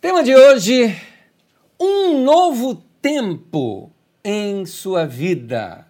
Tema 0.00 0.22
de 0.22 0.34
hoje: 0.34 0.96
um 1.78 2.24
novo 2.24 2.82
tempo 3.02 3.92
em 4.24 4.64
sua 4.64 5.04
vida. 5.04 5.86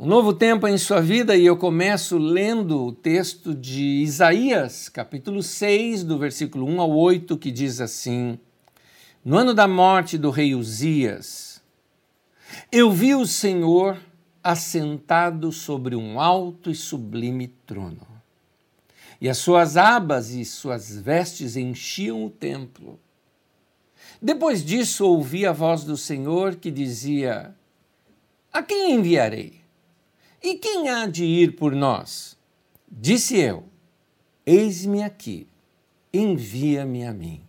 Um 0.00 0.06
novo 0.06 0.32
tempo 0.32 0.66
em 0.66 0.78
sua 0.78 1.02
vida, 1.02 1.36
e 1.36 1.44
eu 1.44 1.58
começo 1.58 2.16
lendo 2.16 2.86
o 2.86 2.92
texto 2.92 3.54
de 3.54 3.84
Isaías, 4.02 4.88
capítulo 4.88 5.42
6, 5.42 6.04
do 6.04 6.18
versículo 6.18 6.66
1 6.66 6.80
ao 6.80 6.90
8, 6.90 7.36
que 7.36 7.50
diz 7.50 7.82
assim: 7.82 8.38
No 9.22 9.36
ano 9.36 9.52
da 9.52 9.68
morte 9.68 10.16
do 10.16 10.30
rei 10.30 10.54
Uzias, 10.54 11.60
eu 12.72 12.90
vi 12.90 13.14
o 13.14 13.26
Senhor 13.26 13.98
assentado 14.42 15.52
sobre 15.52 15.94
um 15.94 16.18
alto 16.18 16.70
e 16.70 16.74
sublime 16.74 17.48
trono 17.66 18.15
e 19.20 19.28
as 19.28 19.38
suas 19.38 19.76
abas 19.76 20.30
e 20.30 20.44
suas 20.44 20.96
vestes 20.96 21.56
enchiam 21.56 22.24
o 22.24 22.30
templo. 22.30 22.98
Depois 24.20 24.64
disso 24.64 25.06
ouvi 25.06 25.46
a 25.46 25.52
voz 25.52 25.84
do 25.84 25.96
Senhor 25.96 26.56
que 26.56 26.70
dizia: 26.70 27.54
A 28.52 28.62
quem 28.62 28.92
enviarei? 28.92 29.60
E 30.42 30.54
quem 30.54 30.88
há 30.88 31.06
de 31.06 31.24
ir 31.24 31.56
por 31.56 31.74
nós? 31.74 32.36
Disse 32.90 33.36
eu: 33.36 33.64
Eis-me 34.44 35.02
aqui, 35.02 35.46
envia-me 36.12 37.04
a 37.04 37.12
mim. 37.12 37.42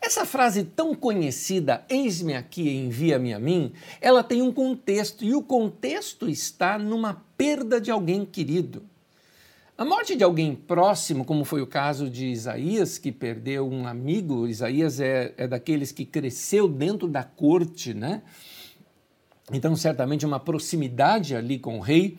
Essa 0.00 0.26
frase 0.26 0.64
tão 0.64 0.94
conhecida, 0.94 1.82
eis-me 1.88 2.34
aqui, 2.34 2.68
envia-me 2.68 3.32
a 3.32 3.38
mim, 3.38 3.72
ela 4.02 4.22
tem 4.22 4.42
um 4.42 4.52
contexto, 4.52 5.24
e 5.24 5.34
o 5.34 5.42
contexto 5.42 6.28
está 6.28 6.78
numa 6.78 7.24
perda 7.38 7.80
de 7.80 7.90
alguém 7.90 8.26
querido. 8.26 8.82
A 9.76 9.84
morte 9.84 10.14
de 10.14 10.22
alguém 10.22 10.54
próximo, 10.54 11.24
como 11.24 11.44
foi 11.44 11.60
o 11.60 11.66
caso 11.66 12.08
de 12.08 12.26
Isaías, 12.26 12.96
que 12.96 13.10
perdeu 13.10 13.68
um 13.68 13.88
amigo, 13.88 14.46
Isaías 14.46 15.00
é, 15.00 15.34
é 15.36 15.48
daqueles 15.48 15.90
que 15.90 16.04
cresceu 16.04 16.68
dentro 16.68 17.08
da 17.08 17.24
corte, 17.24 17.92
né? 17.92 18.22
Então, 19.52 19.74
certamente, 19.74 20.24
uma 20.24 20.38
proximidade 20.38 21.34
ali 21.34 21.58
com 21.58 21.76
o 21.78 21.80
rei. 21.80 22.16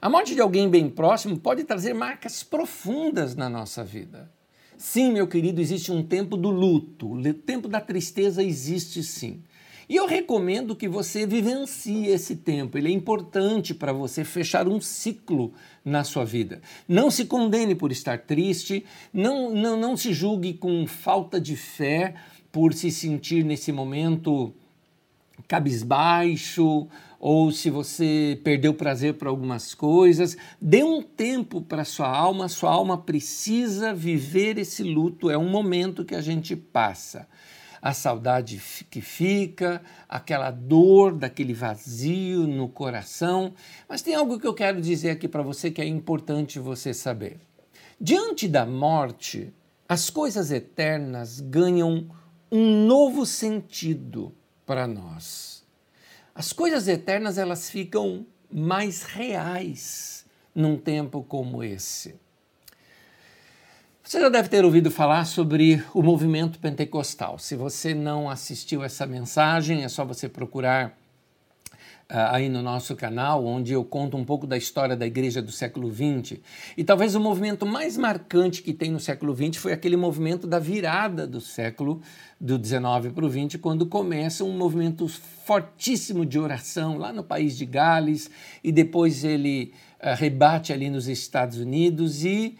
A 0.00 0.10
morte 0.10 0.34
de 0.34 0.40
alguém 0.40 0.68
bem 0.68 0.90
próximo 0.90 1.38
pode 1.38 1.62
trazer 1.62 1.94
marcas 1.94 2.42
profundas 2.42 3.36
na 3.36 3.48
nossa 3.48 3.84
vida. 3.84 4.28
Sim, 4.76 5.12
meu 5.12 5.28
querido, 5.28 5.60
existe 5.60 5.92
um 5.92 6.02
tempo 6.02 6.36
do 6.36 6.50
luto, 6.50 7.12
o 7.12 7.34
tempo 7.34 7.68
da 7.68 7.80
tristeza 7.80 8.42
existe 8.42 9.04
sim. 9.04 9.40
E 9.92 9.96
eu 9.96 10.06
recomendo 10.06 10.74
que 10.74 10.88
você 10.88 11.26
vivencie 11.26 12.06
esse 12.06 12.36
tempo, 12.36 12.78
ele 12.78 12.88
é 12.88 12.92
importante 12.92 13.74
para 13.74 13.92
você 13.92 14.24
fechar 14.24 14.66
um 14.66 14.80
ciclo 14.80 15.52
na 15.84 16.02
sua 16.02 16.24
vida. 16.24 16.62
Não 16.88 17.10
se 17.10 17.26
condene 17.26 17.74
por 17.74 17.92
estar 17.92 18.20
triste, 18.20 18.86
não, 19.12 19.54
não, 19.54 19.76
não 19.76 19.94
se 19.94 20.14
julgue 20.14 20.54
com 20.54 20.86
falta 20.86 21.38
de 21.38 21.56
fé 21.56 22.14
por 22.50 22.72
se 22.72 22.90
sentir 22.90 23.44
nesse 23.44 23.70
momento 23.70 24.54
cabisbaixo 25.46 26.88
ou 27.20 27.52
se 27.52 27.68
você 27.68 28.40
perdeu 28.42 28.72
prazer 28.72 29.12
por 29.12 29.28
algumas 29.28 29.74
coisas, 29.74 30.38
dê 30.58 30.82
um 30.82 31.02
tempo 31.02 31.60
para 31.60 31.84
sua 31.84 32.08
alma, 32.08 32.48
sua 32.48 32.70
alma 32.70 32.96
precisa 32.96 33.92
viver 33.92 34.56
esse 34.56 34.82
luto, 34.82 35.28
é 35.28 35.36
um 35.36 35.50
momento 35.50 36.02
que 36.02 36.14
a 36.14 36.22
gente 36.22 36.56
passa 36.56 37.28
a 37.82 37.92
saudade 37.92 38.62
que 38.88 39.00
fica, 39.00 39.82
aquela 40.08 40.52
dor 40.52 41.12
daquele 41.12 41.52
vazio 41.52 42.46
no 42.46 42.68
coração. 42.68 43.52
Mas 43.88 44.02
tem 44.02 44.14
algo 44.14 44.38
que 44.38 44.46
eu 44.46 44.54
quero 44.54 44.80
dizer 44.80 45.10
aqui 45.10 45.26
para 45.26 45.42
você 45.42 45.68
que 45.68 45.82
é 45.82 45.84
importante 45.84 46.60
você 46.60 46.94
saber. 46.94 47.40
Diante 48.00 48.46
da 48.46 48.64
morte, 48.64 49.52
as 49.88 50.08
coisas 50.08 50.52
eternas 50.52 51.40
ganham 51.40 52.08
um 52.52 52.86
novo 52.86 53.26
sentido 53.26 54.32
para 54.64 54.86
nós. 54.86 55.64
As 56.32 56.52
coisas 56.52 56.86
eternas 56.86 57.36
elas 57.36 57.68
ficam 57.68 58.24
mais 58.48 59.02
reais 59.02 60.24
num 60.54 60.76
tempo 60.76 61.24
como 61.24 61.64
esse. 61.64 62.14
Você 64.12 64.20
já 64.20 64.28
deve 64.28 64.50
ter 64.50 64.62
ouvido 64.62 64.90
falar 64.90 65.24
sobre 65.24 65.82
o 65.94 66.02
movimento 66.02 66.58
pentecostal. 66.58 67.38
Se 67.38 67.56
você 67.56 67.94
não 67.94 68.28
assistiu 68.28 68.84
essa 68.84 69.06
mensagem, 69.06 69.84
é 69.84 69.88
só 69.88 70.04
você 70.04 70.28
procurar 70.28 70.88
uh, 72.10 72.28
aí 72.30 72.50
no 72.50 72.60
nosso 72.60 72.94
canal, 72.94 73.42
onde 73.42 73.72
eu 73.72 73.82
conto 73.82 74.14
um 74.18 74.22
pouco 74.22 74.46
da 74.46 74.54
história 74.54 74.94
da 74.94 75.06
igreja 75.06 75.40
do 75.40 75.50
século 75.50 75.90
XX. 75.90 76.40
E 76.76 76.84
talvez 76.84 77.14
o 77.14 77.20
movimento 77.20 77.64
mais 77.64 77.96
marcante 77.96 78.60
que 78.62 78.74
tem 78.74 78.90
no 78.90 79.00
século 79.00 79.34
XX 79.34 79.56
foi 79.56 79.72
aquele 79.72 79.96
movimento 79.96 80.46
da 80.46 80.58
virada 80.58 81.26
do 81.26 81.40
século 81.40 82.02
do 82.38 82.58
19 82.58 83.12
para 83.12 83.24
o 83.24 83.30
20, 83.30 83.56
quando 83.56 83.86
começa 83.86 84.44
um 84.44 84.58
movimento 84.58 85.08
fortíssimo 85.08 86.26
de 86.26 86.38
oração 86.38 86.98
lá 86.98 87.14
no 87.14 87.24
país 87.24 87.56
de 87.56 87.64
Gales, 87.64 88.30
e 88.62 88.70
depois 88.70 89.24
ele 89.24 89.72
uh, 90.02 90.14
rebate 90.14 90.70
ali 90.70 90.90
nos 90.90 91.08
Estados 91.08 91.56
Unidos 91.56 92.26
e 92.26 92.58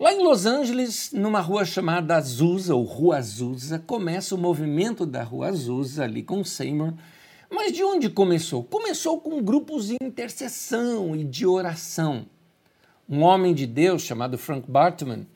Lá 0.00 0.12
em 0.12 0.22
Los 0.22 0.46
Angeles, 0.46 1.10
numa 1.12 1.40
rua 1.40 1.64
chamada 1.64 2.14
Azusa, 2.14 2.72
ou 2.72 2.84
Rua 2.84 3.16
Azusa, 3.16 3.80
começa 3.80 4.32
o 4.32 4.38
movimento 4.38 5.04
da 5.04 5.24
Rua 5.24 5.48
Azusa, 5.48 6.04
ali 6.04 6.22
com 6.22 6.44
Seymour. 6.44 6.94
Mas 7.50 7.72
de 7.72 7.82
onde 7.82 8.08
começou? 8.08 8.62
Começou 8.62 9.20
com 9.20 9.42
grupos 9.42 9.88
de 9.88 9.96
intercessão 10.00 11.16
e 11.16 11.24
de 11.24 11.44
oração. 11.44 12.26
Um 13.08 13.22
homem 13.22 13.52
de 13.52 13.66
Deus 13.66 14.02
chamado 14.02 14.38
Frank 14.38 14.70
Bartman 14.70 15.26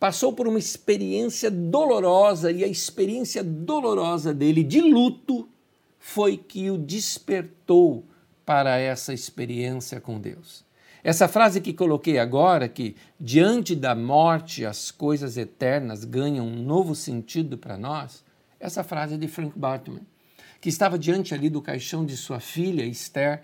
passou 0.00 0.32
por 0.32 0.48
uma 0.48 0.58
experiência 0.58 1.48
dolorosa 1.48 2.50
e 2.50 2.64
a 2.64 2.66
experiência 2.66 3.44
dolorosa 3.44 4.34
dele 4.34 4.64
de 4.64 4.80
luto 4.80 5.48
foi 6.00 6.36
que 6.36 6.68
o 6.68 6.76
despertou 6.76 8.04
para 8.44 8.76
essa 8.76 9.14
experiência 9.14 10.00
com 10.00 10.18
Deus. 10.18 10.68
Essa 11.02 11.26
frase 11.26 11.60
que 11.60 11.72
coloquei 11.72 12.18
agora, 12.18 12.68
que 12.68 12.94
diante 13.18 13.74
da 13.74 13.94
morte 13.94 14.64
as 14.64 14.90
coisas 14.90 15.36
eternas 15.36 16.04
ganham 16.04 16.46
um 16.46 16.62
novo 16.62 16.94
sentido 16.94 17.56
para 17.56 17.78
nós, 17.78 18.22
essa 18.58 18.84
frase 18.84 19.14
é 19.14 19.16
de 19.16 19.26
Frank 19.26 19.58
Bartman, 19.58 20.02
que 20.60 20.68
estava 20.68 20.98
diante 20.98 21.32
ali 21.32 21.48
do 21.48 21.62
caixão 21.62 22.04
de 22.04 22.16
sua 22.16 22.40
filha, 22.40 22.84
Esther, 22.84 23.42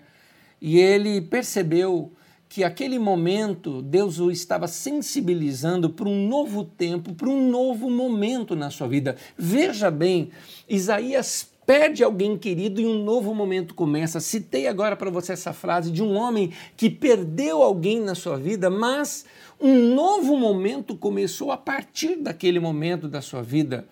e 0.61 0.77
ele 0.77 1.19
percebeu 1.21 2.11
que 2.49 2.63
aquele 2.63 2.97
momento 2.97 3.81
Deus 3.81 4.19
o 4.19 4.31
estava 4.31 4.67
sensibilizando 4.67 5.89
para 5.89 6.07
um 6.07 6.27
novo 6.27 6.63
tempo, 6.63 7.13
para 7.13 7.27
um 7.27 7.49
novo 7.49 7.89
momento 7.89 8.55
na 8.55 8.69
sua 8.69 8.87
vida. 8.87 9.17
Veja 9.37 9.91
bem, 9.91 10.31
Isaías 10.69 11.49
perde 11.67 12.01
alguém 12.01 12.37
querido 12.37 12.79
e 12.79 12.85
um 12.85 13.03
novo 13.03 13.35
momento 13.35 13.75
começa. 13.75 14.21
Citei 14.21 14.67
agora 14.67 14.95
para 14.95 15.11
você 15.11 15.33
essa 15.33 15.51
frase 15.51 15.91
de 15.91 16.01
um 16.01 16.15
homem 16.15 16.53
que 16.77 16.89
perdeu 16.89 17.61
alguém 17.61 17.99
na 17.99 18.15
sua 18.15 18.37
vida, 18.37 18.69
mas 18.69 19.25
um 19.59 19.93
novo 19.93 20.37
momento 20.37 20.95
começou 20.95 21.51
a 21.51 21.57
partir 21.57 22.15
daquele 22.15 22.57
momento 22.57 23.09
da 23.09 23.21
sua 23.21 23.43
vida. 23.43 23.85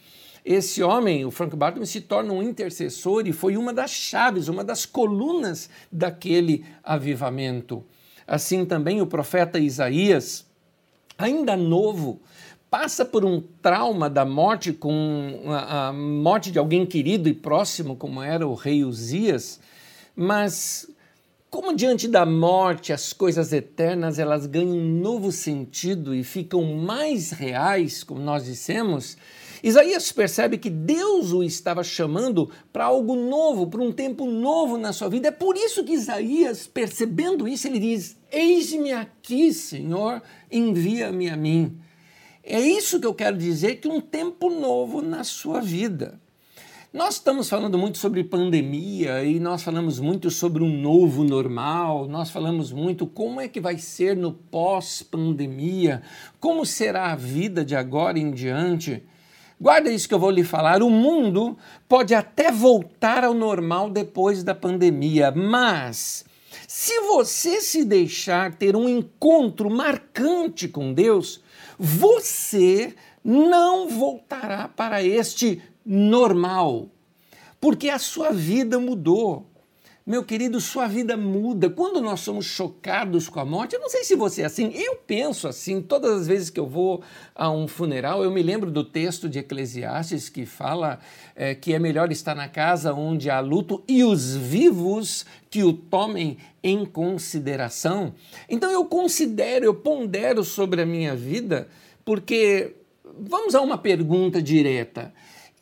Esse 0.46 0.81
homem, 0.81 1.25
o 1.25 1.31
Frank 1.31 1.53
Bartman, 1.53 1.86
se 1.86 2.00
torna 2.00 2.31
um 2.31 2.41
intercessor 2.41 3.28
e 3.28 3.34
foi 3.34 3.58
uma 3.58 3.74
das 3.74 3.92
chaves, 3.92 4.47
uma 4.47 4.63
das 4.63 4.86
colunas 4.86 5.69
daquele 5.92 6.63
avivamento. 6.81 7.84
Assim 8.25 8.63
também 8.63 9.02
o 9.02 9.07
profeta 9.07 9.59
Isaías, 9.59 10.46
ainda 11.18 11.57
novo, 11.57 12.22
passa 12.70 13.06
por 13.06 13.24
um 13.24 13.42
trauma 13.62 14.09
da 14.09 14.26
morte 14.26 14.74
com 14.74 15.42
a, 15.48 15.94
morte 15.94 16.52
de 16.52 16.59
alguém 16.59 16.86
querido 16.86 17.30
e 17.30 17.34
próximo, 17.34 17.96
como 17.96 18.22
era 18.22 18.48
o 18.48 18.53
rei 18.53 18.84
Uzias, 18.84 19.59
mas 20.16 20.90
como 21.50 21.74
diante 21.74 22.08
da 22.08 22.25
morte 22.25 22.92
as 22.92 23.14
coisas 23.14 23.54
eternas 23.54 24.20
elas 24.20 24.46
ganham 24.46 24.75
um 24.75 25.00
novo 25.00 25.31
sentido 25.31 26.14
e 26.14 26.24
ficam 26.24 26.64
mais 26.75 27.31
reais, 27.31 28.04
como 28.04 28.20
nós 28.20 28.44
dissemos, 28.44 29.18
Isaías 29.64 30.12
percebe 30.12 30.57
que 30.57 30.69
Deus 30.69 31.31
o 31.31 31.42
estava 31.42 31.84
chamando 31.84 32.51
para 32.72 32.86
algo 32.86 33.16
novo, 33.16 33.68
para 33.68 33.81
um 33.81 33.92
tempo 33.92 34.25
novo 34.25 34.78
na 34.78 34.94
sua 34.94 35.10
vida. 35.10 35.30
É 35.30 35.31
por 35.31 35.57
isso 35.57 35.84
que 35.84 35.94
Isaías, 35.94 36.68
percebendo 36.68 37.48
isso, 37.48 37.68
ele 37.68 37.80
diz: 37.80 38.16
Eis-me 38.31 38.92
aqui, 38.92 39.51
Senhor, 39.51 40.22
envia-me 40.51 41.30
a 41.30 41.36
mim. 41.36 41.80
É 42.47 42.59
isso 42.59 43.00
que 43.00 43.07
eu 43.07 43.13
quero 43.13 43.36
dizer, 43.36 43.77
que 43.77 43.88
um 43.88 44.00
tempo 44.00 44.51
novo 44.51 45.01
na 45.01 45.24
sua 45.24 45.59
vida. 45.59 46.19
Nós 46.94 47.15
estamos 47.15 47.50
falando 47.50 47.75
muito 47.75 47.97
sobre 47.97 48.24
pandemia 48.24 49.24
e 49.24 49.39
nós 49.39 49.63
falamos 49.63 50.00
muito 50.00 50.30
sobre 50.30 50.63
um 50.63 50.69
novo 50.69 51.24
normal, 51.24 52.07
nós 52.07 52.30
falamos 52.30 52.71
muito 52.71 53.07
como 53.07 53.42
é 53.42 53.47
que 53.47 53.59
vai 53.59 53.80
ser 53.80 54.15
no 54.15 54.31
pós-pandemia, 54.31 56.03
como 56.39 56.68
será 56.68 57.12
a 57.12 57.15
vida 57.15 57.65
de 57.65 57.75
agora 57.75 58.19
em 58.19 58.30
diante. 58.30 59.01
Guarda 59.59 59.89
isso 59.89 60.07
que 60.07 60.13
eu 60.13 60.19
vou 60.19 60.30
lhe 60.30 60.44
falar. 60.44 60.83
O 60.83 60.89
mundo 60.89 61.57
pode 61.89 62.13
até 62.13 62.51
voltar 62.51 63.24
ao 63.24 63.33
normal 63.33 63.89
depois 63.89 64.44
da 64.44 64.53
pandemia, 64.53 65.31
mas 65.31 66.24
se 66.68 67.00
você 67.01 67.59
se 67.59 67.83
deixar 67.83 68.53
ter 68.53 68.75
um 68.75 68.88
encontro 68.88 69.68
marcante 69.68 70.68
com 70.68 70.94
Deus, 70.94 71.44
você 71.77 72.95
não 73.24 73.89
voltará 73.89 74.68
para 74.68 75.04
este 75.04 75.62
normal, 75.86 76.89
porque 77.60 77.89
a 77.89 78.00
sua 78.00 78.31
vida 78.31 78.80
mudou. 78.80 79.48
Meu 80.07 80.24
querido, 80.24 80.62
sua 80.62 80.86
vida 80.86 81.18
muda. 81.18 81.68
Quando 81.68 82.00
nós 82.00 82.19
somos 82.19 82.45
chocados 82.45 83.27
com 83.27 83.39
a 83.39 83.45
morte, 83.45 83.74
eu 83.74 83.80
não 83.80 83.89
sei 83.89 84.04
se 84.04 84.16
você 84.16 84.44
é 84.44 84.45
assim, 84.45 84.72
eu 84.72 84.98
penso 84.98 85.48
assim. 85.48 85.81
Todas 85.81 86.22
as 86.22 86.27
vezes 86.27 86.51
que 86.51 86.60
eu 86.60 86.68
vou 86.68 87.01
a 87.33 87.50
um 87.50 87.68
funeral, 87.68 88.24
eu 88.24 88.30
me 88.30 88.44
lembro 88.44 88.69
do 88.69 88.83
texto 88.83 89.27
de 89.27 89.39
Eclesiastes 89.39 90.30
que 90.30 90.45
fala 90.45 91.00
é, 91.36 91.56
que 91.56 91.74
é 91.74 91.80
melhor 91.80 92.12
estar 92.12 92.36
na 92.36 92.48
casa 92.48 92.94
onde 92.94 93.31
há 93.31 93.39
luto 93.39 93.83
e 93.88 94.04
os 94.04 94.36
vivos 94.36 95.25
que 95.50 95.63
o 95.63 95.74
tomem 95.74 96.38
em 96.65 96.83
consideração. 96.83 98.15
Então 98.50 98.71
eu 98.71 98.83
considero, 98.85 99.65
eu 99.65 99.75
pondero 99.75 100.44
sobre 100.44 100.81
a 100.81 100.85
minha 100.85 101.15
vida, 101.15 101.67
porque 102.03 102.75
vamos 103.19 103.53
a 103.53 103.62
uma 103.62 103.77
pergunta 103.77 104.41
direta. 104.41 105.13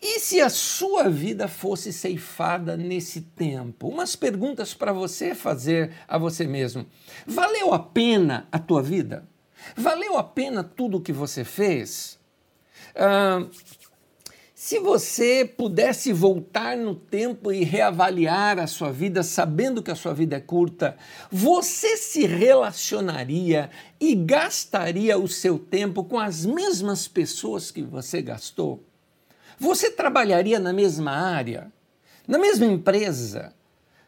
E 0.01 0.17
se 0.21 0.39
a 0.39 0.49
sua 0.49 1.09
vida 1.09 1.49
fosse 1.49 1.91
ceifada 1.91 2.77
nesse 2.77 3.19
tempo? 3.19 3.89
Umas 3.89 4.15
perguntas 4.15 4.73
para 4.73 4.93
você 4.93 5.35
fazer 5.35 5.91
a 6.07 6.17
você 6.17 6.47
mesmo. 6.47 6.85
Valeu 7.27 7.73
a 7.73 7.79
pena 7.79 8.47
a 8.49 8.57
tua 8.57 8.81
vida? 8.81 9.27
Valeu 9.75 10.17
a 10.17 10.23
pena 10.23 10.63
tudo 10.63 10.97
o 10.97 11.01
que 11.01 11.11
você 11.11 11.43
fez? 11.43 12.17
Se 14.63 14.79
você 14.79 15.43
pudesse 15.43 16.13
voltar 16.13 16.77
no 16.77 16.95
tempo 16.95 17.51
e 17.51 17.65
reavaliar 17.65 18.57
a 18.59 18.65
sua 18.65 18.93
vida, 18.93 19.21
sabendo 19.21 19.83
que 19.83 19.91
a 19.91 19.95
sua 19.95 20.13
vida 20.13 20.37
é 20.37 20.39
curta, 20.39 20.95
você 21.29 21.97
se 21.97 22.25
relacionaria 22.25 23.69
e 23.99 24.15
gastaria 24.15 25.17
o 25.17 25.27
seu 25.27 25.59
tempo 25.59 26.05
com 26.05 26.17
as 26.17 26.45
mesmas 26.45 27.09
pessoas 27.09 27.71
que 27.71 27.81
você 27.81 28.21
gastou? 28.21 28.81
Você 29.59 29.91
trabalharia 29.91 30.61
na 30.61 30.71
mesma 30.71 31.11
área, 31.11 31.69
na 32.25 32.37
mesma 32.37 32.65
empresa, 32.65 33.53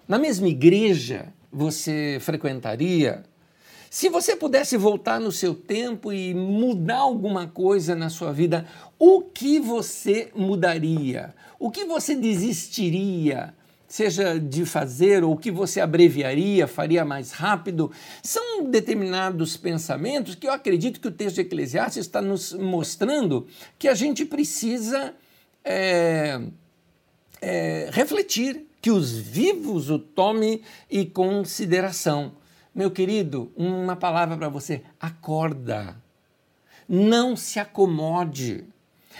na 0.07 0.17
mesma 0.17 0.47
igreja 0.47 1.33
você 1.51 2.17
frequentaria? 2.21 3.25
Se 3.95 4.09
você 4.09 4.35
pudesse 4.35 4.75
voltar 4.75 5.21
no 5.21 5.31
seu 5.31 5.55
tempo 5.55 6.11
e 6.11 6.33
mudar 6.33 6.97
alguma 6.97 7.47
coisa 7.47 7.95
na 7.95 8.09
sua 8.09 8.33
vida, 8.33 8.67
o 8.97 9.21
que 9.21 9.59
você 9.59 10.31
mudaria? 10.35 11.33
O 11.59 11.69
que 11.69 11.85
você 11.85 12.15
desistiria? 12.15 13.53
Seja 13.87 14.39
de 14.39 14.65
fazer 14.65 15.23
ou 15.23 15.33
o 15.33 15.37
que 15.37 15.51
você 15.51 15.79
abreviaria, 15.79 16.67
faria 16.67 17.05
mais 17.05 17.31
rápido, 17.31 17.91
são 18.23 18.65
determinados 18.69 19.55
pensamentos 19.55 20.35
que 20.35 20.47
eu 20.47 20.51
acredito 20.51 20.99
que 20.99 21.07
o 21.07 21.11
texto 21.11 21.35
de 21.35 21.41
Eclesiastes 21.41 22.05
está 22.05 22.21
nos 22.21 22.51
mostrando 22.53 23.47
que 23.77 23.87
a 23.87 23.93
gente 23.93 24.25
precisa 24.25 25.13
é, 25.63 26.41
é, 27.41 27.89
refletir, 27.91 28.65
que 28.81 28.91
os 28.91 29.17
vivos 29.17 29.89
o 29.89 29.99
tome 29.99 30.61
em 30.89 31.05
consideração. 31.05 32.33
Meu 32.73 32.91
querido, 32.91 33.51
uma 33.55 33.95
palavra 33.95 34.35
para 34.35 34.49
você: 34.49 34.83
acorda. 34.99 35.95
Não 36.87 37.35
se 37.35 37.59
acomode. 37.59 38.65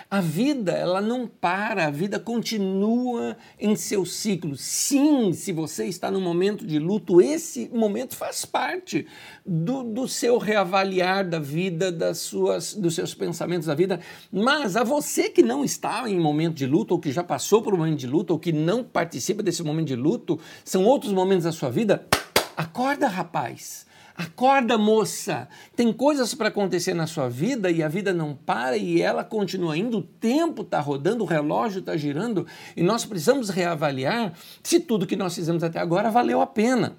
A 0.10 0.22
vida, 0.22 0.72
ela 0.72 1.02
não 1.02 1.28
para, 1.28 1.88
a 1.88 1.92
vida 1.92 2.20
continua 2.20 3.38
em 3.60 3.76
seu 3.76 4.06
ciclo. 4.06 4.56
Sim, 4.56 5.34
se 5.34 5.52
você 5.52 5.86
está 5.86 6.12
no 6.12 6.22
momento 6.22 6.66
de 6.66 6.80
luto, 6.80 7.22
esse 7.22 7.70
momento 7.74 8.16
faz 8.16 8.46
parte 8.46 9.08
do, 9.46 9.84
do 9.84 10.08
seu 10.08 10.38
reavaliar 10.38 11.28
da 11.28 11.40
vida, 11.40 11.92
das 11.92 12.20
suas, 12.20 12.74
dos 12.74 12.96
seus 12.96 13.14
pensamentos 13.14 13.68
da 13.68 13.76
vida. 13.76 14.00
Mas 14.32 14.76
a 14.76 14.84
você 14.84 15.30
que 15.30 15.42
não 15.42 15.64
está 15.64 16.10
em 16.10 16.20
momento 16.20 16.56
de 16.56 16.66
luto, 16.66 16.94
ou 16.94 17.00
que 17.00 17.12
já 17.12 17.24
passou 17.24 17.62
por 17.62 17.74
um 17.74 17.78
momento 17.78 18.00
de 18.00 18.08
luto, 18.08 18.34
ou 18.34 18.40
que 18.40 18.52
não 18.52 18.84
participa 18.84 19.42
desse 19.42 19.64
momento 19.64 19.88
de 19.88 19.96
luto, 19.96 20.40
são 20.64 20.84
outros 20.84 21.12
momentos 21.12 21.46
da 21.46 21.52
sua 21.52 21.70
vida, 21.70 22.08
acorda, 22.56 23.08
rapaz. 23.08 23.86
Acorda, 24.18 24.78
moça! 24.78 25.46
Tem 25.76 25.92
coisas 25.92 26.34
para 26.34 26.48
acontecer 26.48 26.94
na 26.94 27.06
sua 27.06 27.28
vida 27.28 27.70
e 27.70 27.84
a 27.84 27.90
vida 27.90 28.14
não 28.14 28.34
para 28.34 28.78
e 28.78 29.02
ela 29.02 29.26
continua 29.26 29.78
indo, 29.78 29.98
o 29.98 30.02
tempo 30.02 30.62
está 30.62 30.80
rodando, 30.80 31.24
o 31.24 31.28
relógio 31.28 31.80
está 31.80 31.98
girando 31.98 32.48
e 32.78 32.82
nós 32.82 33.04
precisamos 33.04 33.50
reavaliar 33.50 34.32
se 34.64 34.80
tudo 34.80 35.06
que 35.06 35.18
nós 35.18 35.36
fizemos 35.36 35.66
até 35.66 35.80
agora 35.80 36.10
valeu 36.10 36.40
a 36.40 36.48
pena. 36.48 36.96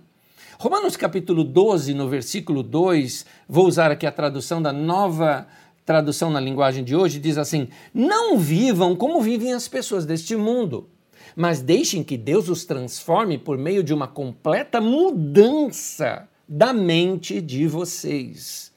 Romanos 0.59 0.95
capítulo 0.95 1.43
12, 1.43 1.95
no 1.95 2.07
versículo 2.07 2.63
2, 2.63 3.25
vou 3.49 3.67
usar 3.67 3.91
aqui 3.91 4.07
a 4.07 4.13
tradução 4.13 4.61
da 4.61 4.73
nova 4.73 5.47
tradução 5.87 6.29
na 6.29 6.41
linguagem 6.41 6.85
de 6.85 6.95
hoje, 6.95 7.19
diz 7.19 7.39
assim: 7.39 7.69
Não 7.95 8.37
vivam 8.37 8.95
como 8.95 9.23
vivem 9.23 9.55
as 9.55 9.67
pessoas 9.69 10.05
deste 10.05 10.37
mundo 10.37 10.91
mas 11.35 11.61
deixem 11.61 12.03
que 12.03 12.17
Deus 12.17 12.49
os 12.49 12.65
transforme 12.65 13.37
por 13.37 13.59
meio 13.59 13.83
de 13.83 13.93
uma 13.93 14.09
completa 14.09 14.81
mudança 14.81 16.27
da 16.49 16.73
mente 16.73 17.41
de 17.41 17.67
vocês. 17.67 18.73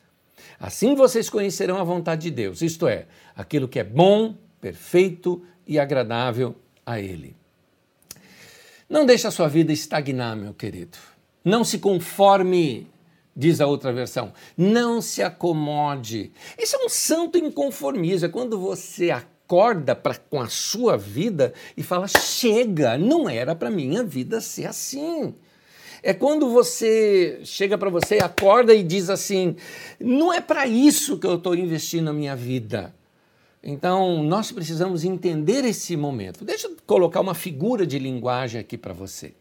Assim 0.59 0.95
vocês 0.95 1.29
conhecerão 1.29 1.77
a 1.77 1.83
vontade 1.83 2.23
de 2.23 2.31
Deus, 2.31 2.61
isto 2.61 2.87
é, 2.87 3.07
aquilo 3.35 3.67
que 3.67 3.79
é 3.79 3.83
bom, 3.83 4.35
perfeito 4.59 5.41
e 5.65 5.79
agradável 5.79 6.55
a 6.85 6.99
Ele. 6.99 7.35
Não 8.89 9.05
deixe 9.05 9.27
a 9.27 9.31
sua 9.31 9.47
vida 9.47 9.71
estagnar, 9.71 10.35
meu 10.35 10.53
querido. 10.53 10.97
Não 11.45 11.63
se 11.63 11.77
conforme, 11.77 12.87
diz 13.35 13.61
a 13.61 13.67
outra 13.67 13.93
versão. 13.93 14.33
Não 14.57 15.01
se 15.01 15.21
acomode. 15.21 16.31
Isso 16.57 16.75
é 16.75 16.85
um 16.85 16.89
santo 16.89 17.37
inconformismo. 17.37 18.25
É 18.25 18.29
quando 18.29 18.59
você 18.59 19.11
acorda 19.11 19.95
pra, 19.95 20.15
com 20.15 20.41
a 20.41 20.49
sua 20.49 20.97
vida 20.97 21.53
e 21.77 21.83
fala: 21.83 22.07
chega, 22.07 22.97
não 22.97 23.29
era 23.29 23.55
para 23.55 23.69
minha 23.69 24.03
vida 24.03 24.41
ser 24.41 24.65
assim. 24.65 25.35
É 26.01 26.13
quando 26.13 26.49
você 26.49 27.41
chega 27.43 27.77
para 27.77 27.89
você, 27.89 28.19
acorda 28.19 28.73
e 28.73 28.83
diz 28.83 29.09
assim: 29.09 29.55
não 29.99 30.31
é 30.31 30.39
para 30.39 30.65
isso 30.65 31.17
que 31.17 31.27
eu 31.27 31.35
estou 31.35 31.55
investindo 31.55 32.09
a 32.09 32.13
minha 32.13 32.35
vida. 32.35 32.95
Então, 33.61 34.23
nós 34.23 34.51
precisamos 34.51 35.03
entender 35.03 35.65
esse 35.65 35.97
momento. 35.97 36.45
Deixa 36.45 36.67
eu 36.67 36.77
colocar 36.87 37.19
uma 37.19 37.35
figura 37.35 37.85
de 37.85 37.99
linguagem 37.99 38.61
aqui 38.61 38.77
para 38.77 38.93
você. 38.93 39.33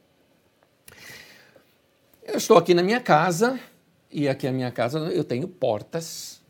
Eu 2.24 2.36
estou 2.36 2.58
aqui 2.58 2.74
na 2.74 2.82
minha 2.82 3.00
casa, 3.00 3.58
e 4.10 4.28
aqui 4.28 4.46
na 4.46 4.52
minha 4.52 4.72
casa 4.72 4.98
eu 4.98 5.22
tenho 5.22 5.46
portas. 5.46 6.42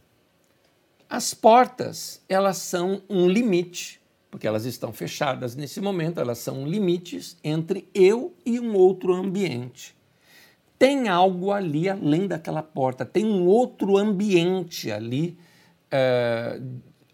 As 1.10 1.34
portas, 1.34 2.22
elas 2.26 2.56
são 2.56 3.02
um 3.08 3.28
limite, 3.28 4.00
porque 4.31 4.46
elas 4.46 4.64
estão 4.64 4.90
fechadas 4.90 5.55
nesse 5.55 5.81
momento, 5.81 6.20
elas 6.20 6.38
são 6.38 6.67
limites 6.67 7.36
entre 7.44 7.86
eu 7.94 8.34
e 8.46 8.58
um 8.58 8.74
outro 8.74 9.12
ambiente 9.12 9.97
tem 10.79 11.08
algo 11.08 11.51
ali 11.51 11.89
além 11.89 12.27
daquela 12.27 12.63
porta, 12.63 13.05
tem 13.05 13.25
um 13.27 13.47
outro 13.47 13.97
ambiente 13.97 14.91
ali 14.93 15.37
é, 15.91 16.61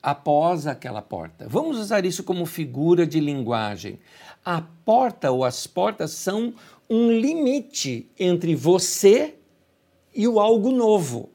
após 0.03 0.67
aquela 0.67 1.01
porta. 1.01 1.47
Vamos 1.49 1.79
usar 1.79 2.05
isso 2.05 2.23
como 2.23 2.45
figura 2.45 3.07
de 3.07 3.19
linguagem. 3.21 3.99
A 4.45 4.61
porta 4.61 5.31
ou 5.31 5.45
as 5.45 5.67
portas 5.67 6.11
são 6.11 6.53
um 6.91 7.11
limite 7.11 8.11
entre 8.19 8.55
você 8.55 9.35
e 10.15 10.29
o 10.29 10.39
algo 10.39 10.71
novo. 10.71 11.31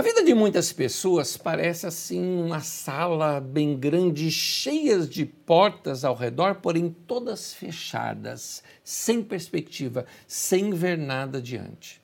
A 0.00 0.02
vida 0.02 0.24
de 0.24 0.32
muitas 0.32 0.72
pessoas 0.72 1.36
parece 1.36 1.86
assim 1.86 2.24
uma 2.42 2.60
sala 2.60 3.38
bem 3.38 3.78
grande, 3.78 4.30
cheias 4.30 5.06
de 5.06 5.26
portas 5.26 6.06
ao 6.06 6.14
redor, 6.14 6.54
porém 6.54 6.88
todas 6.88 7.52
fechadas, 7.52 8.62
sem 8.82 9.22
perspectiva, 9.22 10.06
sem 10.26 10.70
ver 10.70 10.96
nada 10.96 11.36
adiante. 11.36 12.00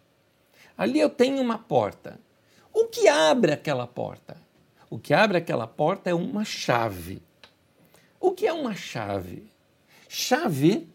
Ali 0.77 1.01
eu 1.01 1.09
tenho 1.09 1.41
uma 1.41 1.57
porta. 1.57 2.21
O 2.71 2.85
que 2.85 3.09
abre 3.09 3.53
aquela 3.53 3.87
porta? 3.87 4.37
O 4.91 4.99
que 4.99 5.15
abre 5.15 5.39
aquela 5.39 5.67
porta 5.67 6.11
é 6.11 6.15
uma 6.15 6.45
chave. 6.45 7.23
O 8.21 8.33
que 8.33 8.47
é 8.47 8.53
uma 8.53 8.75
chave? 8.75 9.51
Chave 10.07 10.87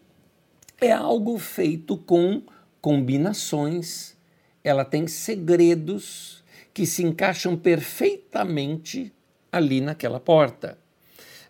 é 0.80 0.92
algo 0.92 1.36
feito 1.36 1.96
com 1.96 2.44
combinações, 2.80 4.16
ela 4.62 4.84
tem 4.84 5.08
segredos 5.08 6.41
que 6.72 6.86
se 6.86 7.02
encaixam 7.02 7.56
perfeitamente 7.56 9.12
ali 9.50 9.80
naquela 9.80 10.18
porta. 10.18 10.78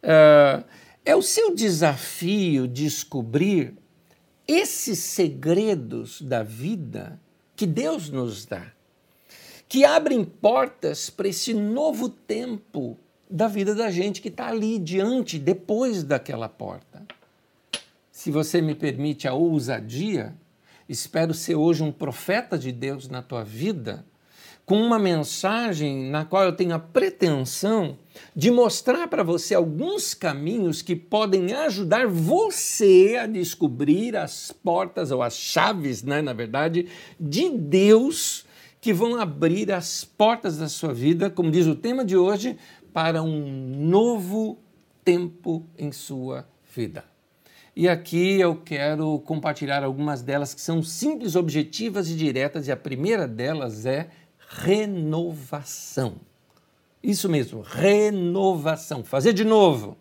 Uh, 0.02 0.64
é 1.04 1.14
o 1.14 1.22
seu 1.22 1.54
desafio 1.54 2.66
descobrir 2.66 3.74
esses 4.46 4.98
segredos 4.98 6.20
da 6.20 6.42
vida 6.42 7.20
que 7.54 7.66
Deus 7.66 8.08
nos 8.10 8.44
dá, 8.44 8.72
que 9.68 9.84
abrem 9.84 10.24
portas 10.24 11.08
para 11.08 11.28
esse 11.28 11.54
novo 11.54 12.08
tempo 12.08 12.98
da 13.30 13.48
vida 13.48 13.74
da 13.74 13.90
gente 13.90 14.20
que 14.20 14.28
está 14.28 14.48
ali 14.48 14.78
diante, 14.78 15.38
depois 15.38 16.02
daquela 16.02 16.48
porta. 16.48 17.02
Se 18.10 18.30
você 18.30 18.60
me 18.60 18.74
permite 18.74 19.26
a 19.26 19.32
ousadia, 19.32 20.36
espero 20.88 21.32
ser 21.32 21.54
hoje 21.54 21.82
um 21.82 21.90
profeta 21.90 22.58
de 22.58 22.70
Deus 22.70 23.08
na 23.08 23.22
tua 23.22 23.42
vida 23.42 24.04
com 24.64 24.80
uma 24.80 24.98
mensagem 24.98 26.10
na 26.10 26.24
qual 26.24 26.44
eu 26.44 26.52
tenho 26.52 26.74
a 26.74 26.78
pretensão 26.78 27.98
de 28.34 28.50
mostrar 28.50 29.08
para 29.08 29.22
você 29.22 29.54
alguns 29.54 30.14
caminhos 30.14 30.82
que 30.82 30.94
podem 30.94 31.52
ajudar 31.52 32.06
você 32.06 33.18
a 33.20 33.26
descobrir 33.26 34.16
as 34.16 34.52
portas 34.52 35.10
ou 35.10 35.22
as 35.22 35.36
chaves, 35.36 36.02
né, 36.02 36.22
na 36.22 36.32
verdade, 36.32 36.86
de 37.18 37.50
Deus 37.50 38.46
que 38.80 38.92
vão 38.92 39.20
abrir 39.20 39.70
as 39.70 40.04
portas 40.04 40.58
da 40.58 40.68
sua 40.68 40.92
vida, 40.92 41.30
como 41.30 41.50
diz 41.50 41.66
o 41.66 41.76
tema 41.76 42.04
de 42.04 42.16
hoje, 42.16 42.56
para 42.92 43.22
um 43.22 43.48
novo 43.78 44.58
tempo 45.04 45.64
em 45.78 45.92
sua 45.92 46.46
vida. 46.74 47.04
E 47.74 47.88
aqui 47.88 48.38
eu 48.38 48.56
quero 48.56 49.18
compartilhar 49.20 49.82
algumas 49.82 50.20
delas 50.20 50.52
que 50.52 50.60
são 50.60 50.82
simples, 50.82 51.36
objetivas 51.36 52.10
e 52.10 52.16
diretas, 52.16 52.68
e 52.68 52.72
a 52.72 52.76
primeira 52.76 53.26
delas 53.26 53.86
é 53.86 54.10
renovação. 54.60 56.16
Isso 57.02 57.28
mesmo, 57.28 57.62
renovação. 57.62 59.02
Fazer 59.02 59.32
de 59.32 59.44
novo. 59.44 59.96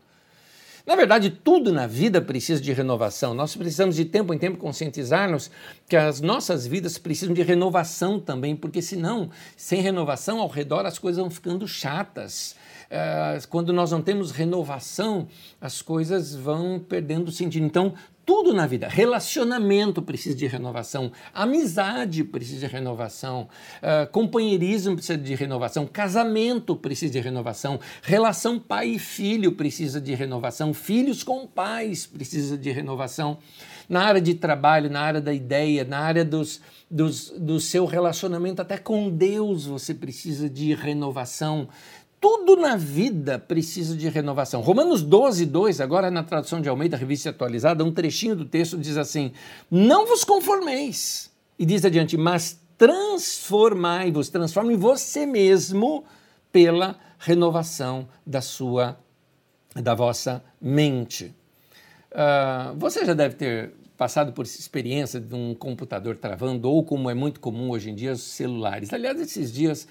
Na 0.86 0.96
verdade, 0.96 1.30
tudo 1.30 1.72
na 1.72 1.86
vida 1.86 2.22
precisa 2.22 2.62
de 2.62 2.74
renovação. 2.74 3.34
Nós 3.34 3.56
precisamos 3.56 3.96
de 3.96 4.04
tempo 4.06 4.34
em 4.34 4.38
tempo 4.38 4.58
conscientizar-nos 4.58 5.52
que 5.88 5.96
as 5.96 6.22
nossas 6.22 6.66
vidas 6.66 6.98
precisam 6.98 7.34
de 7.34 7.42
renovação 7.44 8.20
também, 8.20 8.56
porque 8.56 8.82
senão, 8.82 9.30
sem 9.56 9.82
renovação 9.82 10.40
ao 10.40 10.48
redor, 10.48 10.86
as 10.86 10.98
coisas 10.98 11.22
vão 11.22 11.30
ficando 11.30 11.68
chatas. 11.68 12.56
Eh, 12.90 13.40
quando 13.50 13.72
nós 13.72 13.92
não 13.92 14.02
temos 14.02 14.32
renovação, 14.32 15.28
as 15.60 15.82
coisas 15.82 16.36
vão 16.36 16.80
perdendo 16.80 17.32
sentido. 17.32 17.66
Então, 17.66 17.94
tudo 18.32 18.54
na 18.54 18.66
vida. 18.66 18.88
Relacionamento 18.88 20.02
precisa 20.02 20.34
de 20.34 20.48
renovação, 20.48 21.12
amizade 21.34 22.24
precisa 22.24 22.66
de 22.66 22.74
renovação, 22.74 23.50
uh, 23.84 24.10
companheirismo 24.10 24.96
precisa 24.96 25.18
de 25.18 25.36
renovação, 25.36 25.86
casamento 25.86 26.74
precisa 26.74 27.12
de 27.12 27.20
renovação, 27.20 27.78
relação 28.02 28.58
pai 28.58 28.92
e 28.92 29.00
filho 29.00 29.52
precisa 29.52 30.00
de 30.00 30.16
renovação, 30.16 30.74
filhos 30.74 31.26
com 31.26 31.46
pais 31.46 32.06
precisa 32.06 32.58
de 32.58 32.72
renovação. 32.72 33.38
Na 33.90 34.04
área 34.04 34.22
de 34.22 34.34
trabalho, 34.36 34.90
na 34.90 35.02
área 35.02 35.20
da 35.20 35.34
ideia, 35.34 35.84
na 35.84 36.00
área 36.00 36.24
dos, 36.24 36.62
dos, 36.90 37.32
do 37.32 37.60
seu 37.60 37.86
relacionamento 37.86 38.62
até 38.62 38.78
com 38.78 39.10
Deus, 39.10 39.66
você 39.66 39.94
precisa 39.94 40.50
de 40.50 40.74
renovação 40.74 41.68
tudo 42.22 42.56
na 42.56 42.78
vida 42.78 43.40
precisa 43.40 43.98
de 43.98 44.08
renovação. 44.08 44.62
Romanos 44.62 45.02
12, 45.02 45.48
2, 45.48 45.82
agora 45.82 46.12
na 46.12 46.22
tradução 46.22 46.62
de 46.62 46.70
Almeida, 46.70 46.96
revista 46.96 47.32
atualizada, 47.32 47.84
um 47.84 47.92
trechinho 47.92 48.36
do 48.36 48.46
texto 48.46 48.78
diz 48.78 48.96
assim: 48.96 49.32
Não 49.72 50.06
vos 50.06 50.24
conformeis. 50.24 51.32
E 51.58 51.66
diz 51.66 51.84
adiante, 51.84 52.16
mas 52.18 52.60
transformai-vos, 52.78 54.30
transforme 54.30 54.76
você 54.76 55.26
mesmo 55.26 56.04
pela 56.52 56.98
renovação 57.18 58.08
da 58.26 58.42
sua, 58.42 58.98
da 59.76 59.96
vossa 59.96 60.44
mente. 60.62 61.34
Uh, 62.12 62.78
você 62.78 63.04
já 63.04 63.14
deve 63.14 63.36
ter 63.36 63.74
passado 63.98 64.32
por 64.34 64.46
essa 64.46 64.60
experiência 64.60 65.20
de 65.20 65.34
um 65.34 65.56
computador 65.56 66.18
travando, 66.18 66.70
ou 66.70 66.84
como 66.84 67.10
é 67.10 67.14
muito 67.14 67.40
comum 67.40 67.70
hoje 67.70 67.90
em 67.90 67.96
dia, 67.96 68.14
os 68.14 68.24
celulares. 68.24 68.94
Aliás, 68.94 69.20
esses 69.20 69.52
dias 69.52 69.88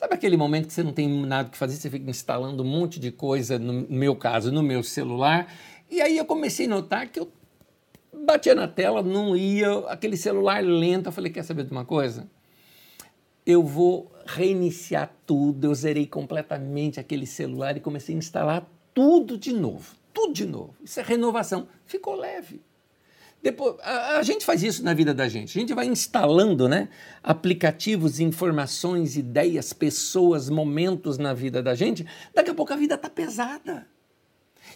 Sabe 0.00 0.14
aquele 0.14 0.34
momento 0.34 0.66
que 0.66 0.72
você 0.72 0.82
não 0.82 0.94
tem 0.94 1.06
nada 1.26 1.50
que 1.50 1.58
fazer, 1.58 1.76
você 1.76 1.90
fica 1.90 2.08
instalando 2.08 2.62
um 2.62 2.66
monte 2.66 2.98
de 2.98 3.10
coisa, 3.10 3.58
no 3.58 3.86
meu 3.86 4.16
caso, 4.16 4.50
no 4.50 4.62
meu 4.62 4.82
celular, 4.82 5.52
e 5.90 6.00
aí 6.00 6.16
eu 6.16 6.24
comecei 6.24 6.64
a 6.64 6.70
notar 6.70 7.06
que 7.08 7.20
eu 7.20 7.30
batia 8.10 8.54
na 8.54 8.66
tela, 8.66 9.02
não 9.02 9.36
ia, 9.36 9.70
aquele 9.88 10.16
celular 10.16 10.64
lento, 10.64 11.08
eu 11.08 11.12
falei, 11.12 11.30
quer 11.30 11.42
saber 11.42 11.64
de 11.64 11.72
uma 11.72 11.84
coisa? 11.84 12.26
Eu 13.44 13.62
vou 13.62 14.10
reiniciar 14.24 15.14
tudo, 15.26 15.66
eu 15.66 15.74
zerei 15.74 16.06
completamente 16.06 16.98
aquele 16.98 17.26
celular 17.26 17.76
e 17.76 17.80
comecei 17.80 18.14
a 18.14 18.18
instalar 18.18 18.66
tudo 18.94 19.36
de 19.36 19.52
novo, 19.52 19.94
tudo 20.14 20.32
de 20.32 20.46
novo. 20.46 20.74
Isso 20.82 20.98
é 20.98 21.02
renovação. 21.02 21.68
Ficou 21.84 22.14
leve. 22.14 22.62
Depois, 23.42 23.76
a, 23.82 24.18
a, 24.18 24.22
gente 24.22 24.44
faz 24.44 24.62
isso 24.62 24.84
na 24.84 24.92
vida 24.92 25.14
da 25.14 25.28
gente. 25.28 25.56
A 25.56 25.60
gente 25.60 25.72
vai 25.72 25.86
instalando 25.86 26.68
né, 26.68 26.88
aplicativos, 27.22 28.20
informações, 28.20 29.16
ideias, 29.16 29.72
pessoas, 29.72 30.50
momentos 30.50 31.16
na 31.16 31.32
vida 31.32 31.62
da 31.62 31.74
gente. 31.74 32.06
Daqui 32.34 32.50
a 32.50 32.54
pouco 32.54 32.72
a 32.72 32.76
vida 32.76 32.96
está 32.96 33.08
pesada. 33.08 33.86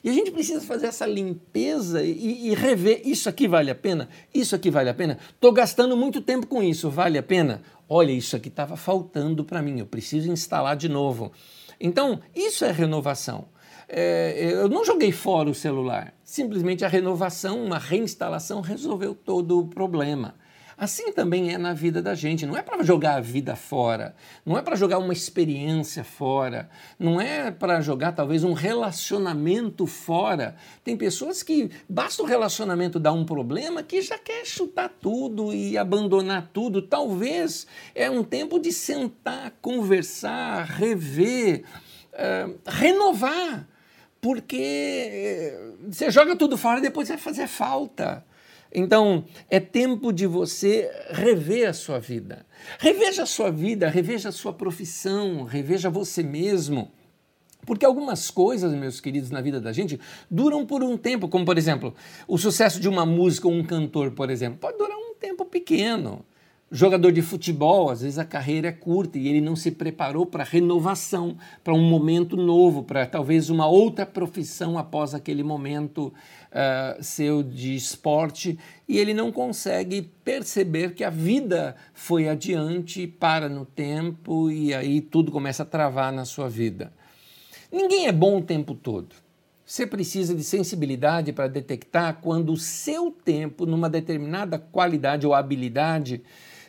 E 0.02 0.08
a 0.08 0.12
gente 0.12 0.30
precisa 0.30 0.60
fazer 0.62 0.86
essa 0.86 1.06
limpeza 1.06 2.02
e, 2.02 2.48
e, 2.48 2.54
rever: 2.54 3.02
isso 3.04 3.28
aqui 3.28 3.46
vale 3.46 3.70
a 3.70 3.74
pena? 3.74 4.08
Isso 4.34 4.54
aqui 4.54 4.70
vale 4.70 4.88
a 4.88 4.94
pena? 4.94 5.18
Estou 5.34 5.52
gastando 5.52 5.96
muito 5.96 6.20
tempo 6.20 6.46
com 6.46 6.62
isso, 6.62 6.90
vale 6.90 7.18
a 7.18 7.22
pena? 7.22 7.62
Olha, 7.88 8.12
isso 8.12 8.34
aqui 8.34 8.48
estava 8.48 8.76
faltando 8.76 9.44
para 9.44 9.62
mim, 9.62 9.78
eu 9.78 9.86
preciso 9.86 10.30
instalar 10.30 10.74
de 10.74 10.88
novo. 10.88 11.32
Então, 11.78 12.20
isso 12.34 12.64
é 12.64 12.72
renovação 12.72 13.46
é, 13.88 14.52
eu 14.52 14.68
não 14.68 14.84
joguei 14.84 15.12
fora 15.12 15.50
o 15.50 15.54
celular. 15.54 16.14
Simplesmente 16.24 16.84
a 16.84 16.88
renovação, 16.88 17.64
uma 17.64 17.78
reinstalação 17.78 18.60
resolveu 18.60 19.14
todo 19.14 19.60
o 19.60 19.66
problema. 19.66 20.34
Assim 20.76 21.12
também 21.12 21.54
é 21.54 21.58
na 21.58 21.72
vida 21.72 22.02
da 22.02 22.14
gente. 22.14 22.46
Não 22.46 22.56
é 22.56 22.62
para 22.62 22.82
jogar 22.82 23.16
a 23.16 23.20
vida 23.20 23.54
fora, 23.54 24.14
não 24.44 24.58
é 24.58 24.62
para 24.62 24.74
jogar 24.74 24.98
uma 24.98 25.12
experiência 25.12 26.02
fora, 26.02 26.68
não 26.98 27.20
é 27.20 27.50
para 27.50 27.80
jogar 27.80 28.12
talvez 28.12 28.42
um 28.42 28.52
relacionamento 28.52 29.86
fora. 29.86 30.56
Tem 30.82 30.96
pessoas 30.96 31.42
que 31.42 31.70
basta 31.88 32.22
o 32.22 32.26
relacionamento 32.26 32.98
dar 32.98 33.12
um 33.12 33.24
problema 33.24 33.82
que 33.82 34.02
já 34.02 34.18
quer 34.18 34.44
chutar 34.44 34.88
tudo 34.88 35.54
e 35.54 35.78
abandonar 35.78 36.50
tudo. 36.52 36.82
Talvez 36.82 37.66
é 37.94 38.10
um 38.10 38.24
tempo 38.24 38.58
de 38.58 38.72
sentar, 38.72 39.52
conversar, 39.62 40.64
rever, 40.64 41.62
uh, 42.14 42.58
renovar 42.66 43.68
porque 44.24 44.56
eh, 44.56 45.72
você 45.86 46.10
joga 46.10 46.34
tudo 46.34 46.56
fora 46.56 46.78
e 46.78 46.82
depois 46.82 47.08
vai 47.08 47.18
fazer 47.18 47.46
falta. 47.46 48.24
Então, 48.72 49.26
é 49.50 49.60
tempo 49.60 50.10
de 50.14 50.26
você 50.26 50.90
rever 51.10 51.68
a 51.68 51.74
sua 51.74 51.98
vida. 51.98 52.46
Reveja 52.78 53.24
a 53.24 53.26
sua 53.26 53.50
vida, 53.50 53.86
reveja 53.86 54.30
a 54.30 54.32
sua 54.32 54.54
profissão, 54.54 55.44
reveja 55.44 55.90
você 55.90 56.22
mesmo. 56.22 56.90
Porque 57.66 57.84
algumas 57.84 58.30
coisas, 58.30 58.72
meus 58.72 58.98
queridos, 58.98 59.30
na 59.30 59.42
vida 59.42 59.60
da 59.60 59.74
gente 59.74 60.00
duram 60.30 60.64
por 60.64 60.82
um 60.82 60.96
tempo, 60.96 61.28
como 61.28 61.44
por 61.44 61.58
exemplo, 61.58 61.94
o 62.26 62.38
sucesso 62.38 62.80
de 62.80 62.88
uma 62.88 63.04
música 63.04 63.46
ou 63.46 63.52
um 63.52 63.62
cantor, 63.62 64.12
por 64.12 64.30
exemplo, 64.30 64.58
pode 64.58 64.78
durar 64.78 64.96
um 64.96 65.14
tempo 65.20 65.44
pequeno. 65.44 66.24
Jogador 66.76 67.12
de 67.12 67.22
futebol, 67.22 67.88
às 67.88 68.00
vezes 68.00 68.18
a 68.18 68.24
carreira 68.24 68.66
é 68.66 68.72
curta 68.72 69.16
e 69.16 69.28
ele 69.28 69.40
não 69.40 69.54
se 69.54 69.70
preparou 69.70 70.26
para 70.26 70.42
renovação, 70.42 71.36
para 71.62 71.72
um 71.72 71.88
momento 71.88 72.36
novo, 72.36 72.82
para 72.82 73.06
talvez 73.06 73.48
uma 73.48 73.68
outra 73.68 74.04
profissão 74.04 74.76
após 74.76 75.14
aquele 75.14 75.44
momento 75.44 76.12
uh, 76.50 77.00
seu 77.00 77.44
de 77.44 77.76
esporte, 77.76 78.58
e 78.88 78.98
ele 78.98 79.14
não 79.14 79.30
consegue 79.30 80.02
perceber 80.24 80.94
que 80.94 81.04
a 81.04 81.10
vida 81.10 81.76
foi 81.92 82.28
adiante, 82.28 83.06
para 83.06 83.48
no 83.48 83.64
tempo 83.64 84.50
e 84.50 84.74
aí 84.74 85.00
tudo 85.00 85.30
começa 85.30 85.62
a 85.62 85.66
travar 85.66 86.12
na 86.12 86.24
sua 86.24 86.48
vida. 86.48 86.92
Ninguém 87.70 88.08
é 88.08 88.12
bom 88.12 88.38
o 88.38 88.42
tempo 88.42 88.74
todo. 88.74 89.14
Você 89.64 89.86
precisa 89.86 90.34
de 90.34 90.42
sensibilidade 90.42 91.32
para 91.32 91.46
detectar 91.46 92.18
quando 92.20 92.52
o 92.52 92.56
seu 92.56 93.12
tempo, 93.12 93.64
numa 93.64 93.88
determinada 93.88 94.58
qualidade 94.58 95.24
ou 95.24 95.32
habilidade, 95.32 96.20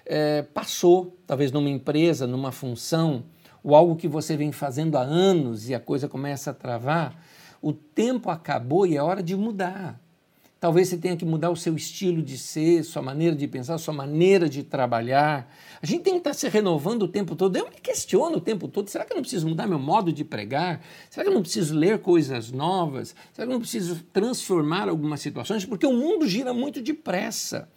é, 0.05 0.41
passou, 0.41 1.17
talvez 1.25 1.51
numa 1.51 1.69
empresa, 1.69 2.27
numa 2.27 2.51
função, 2.51 3.24
ou 3.63 3.75
algo 3.75 3.95
que 3.95 4.07
você 4.07 4.38
vem 4.38 4.51
fazendo 4.51 4.95
há 4.95 5.01
anos 5.01 5.69
e 5.69 5.74
a 5.74 5.79
coisa 5.79 6.07
começa 6.07 6.51
a 6.51 6.53
travar, 6.53 7.19
o 7.62 7.74
tempo 7.74 8.29
acabou 8.29 8.85
e 8.85 8.95
é 8.95 9.01
hora 9.01 9.24
de 9.24 9.35
mudar. 9.35 10.00
Talvez 10.59 10.88
você 10.88 10.97
tenha 10.97 11.17
que 11.17 11.25
mudar 11.25 11.51
o 11.51 11.55
seu 11.55 11.75
estilo 11.75 12.24
de 12.24 12.38
ser, 12.38 12.83
sua 12.83 13.01
maneira 13.01 13.35
de 13.35 13.47
pensar, 13.47 13.77
sua 13.77 13.93
maneira 13.93 14.50
de 14.50 14.63
trabalhar. 14.63 15.51
A 15.81 15.85
gente 15.85 16.03
tem 16.03 16.13
que 16.13 16.19
estar 16.19 16.33
se 16.33 16.47
renovando 16.47 17.03
o 17.03 17.07
tempo 17.07 17.35
todo. 17.35 17.55
Eu 17.55 17.65
me 17.65 17.75
questiono 17.75 18.38
o 18.38 18.41
tempo 18.41 18.67
todo: 18.67 18.89
será 18.89 19.05
que 19.05 19.12
eu 19.12 19.15
não 19.15 19.21
preciso 19.21 19.47
mudar 19.47 19.67
meu 19.67 19.77
modo 19.77 20.12
de 20.12 20.24
pregar? 20.24 20.81
Será 21.09 21.24
que 21.24 21.29
eu 21.29 21.33
não 21.33 21.41
preciso 21.41 21.75
ler 21.75 22.00
coisas 22.00 22.51
novas? 22.51 23.15
Será 23.33 23.45
que 23.45 23.51
eu 23.51 23.55
não 23.55 23.59
preciso 23.59 24.03
transformar 24.12 24.89
algumas 24.89 25.19
situações? 25.19 25.65
Porque 25.65 25.85
o 25.85 25.93
mundo 25.93 26.27
gira 26.27 26.53
muito 26.53 26.81
depressa. 26.81 27.69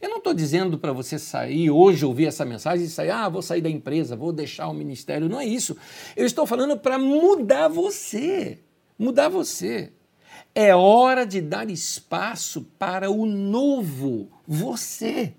Eu 0.00 0.08
não 0.08 0.18
estou 0.18 0.32
dizendo 0.32 0.78
para 0.78 0.92
você 0.92 1.18
sair 1.18 1.70
hoje, 1.70 2.06
ouvir 2.06 2.26
essa 2.26 2.44
mensagem 2.44 2.86
e 2.86 2.88
sair, 2.88 3.10
ah, 3.10 3.28
vou 3.28 3.42
sair 3.42 3.60
da 3.60 3.68
empresa, 3.68 4.14
vou 4.14 4.32
deixar 4.32 4.68
o 4.68 4.74
ministério. 4.74 5.28
Não 5.28 5.40
é 5.40 5.44
isso. 5.44 5.76
Eu 6.16 6.24
estou 6.24 6.46
falando 6.46 6.76
para 6.76 6.98
mudar 6.98 7.66
você. 7.66 8.60
Mudar 8.96 9.28
você. 9.28 9.92
É 10.54 10.74
hora 10.74 11.26
de 11.26 11.40
dar 11.40 11.68
espaço 11.68 12.62
para 12.78 13.10
o 13.10 13.26
novo 13.26 14.30
você. 14.46 15.34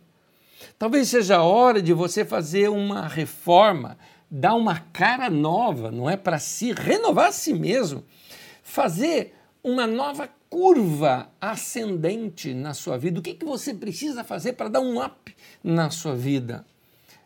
Talvez 0.78 1.08
seja 1.08 1.38
a 1.38 1.44
hora 1.44 1.82
de 1.82 1.94
você 1.94 2.26
fazer 2.26 2.70
uma 2.70 3.08
reforma, 3.08 3.98
dar 4.30 4.56
uma 4.56 4.80
cara 4.80 5.30
nova, 5.30 5.90
não 5.90 6.10
é? 6.10 6.18
Para 6.18 6.40
si, 6.40 6.74
renovar 6.74 7.28
a 7.28 7.32
si 7.32 7.54
mesmo. 7.54 8.04
Fazer 8.62 9.34
uma 9.64 9.88
nova 9.88 10.30
curva 10.50 11.30
ascendente 11.40 12.54
na 12.54 12.74
sua 12.74 12.98
vida. 12.98 13.20
O 13.20 13.24
que, 13.24 13.36
que 13.36 13.46
você 13.46 13.74
precisa 13.74 14.24
fazer 14.24 14.54
para 14.54 14.70
dar 14.70 14.82
um 14.82 15.04
up 15.04 15.36
na 15.64 15.90
sua 15.92 16.16
vida? 16.16 16.66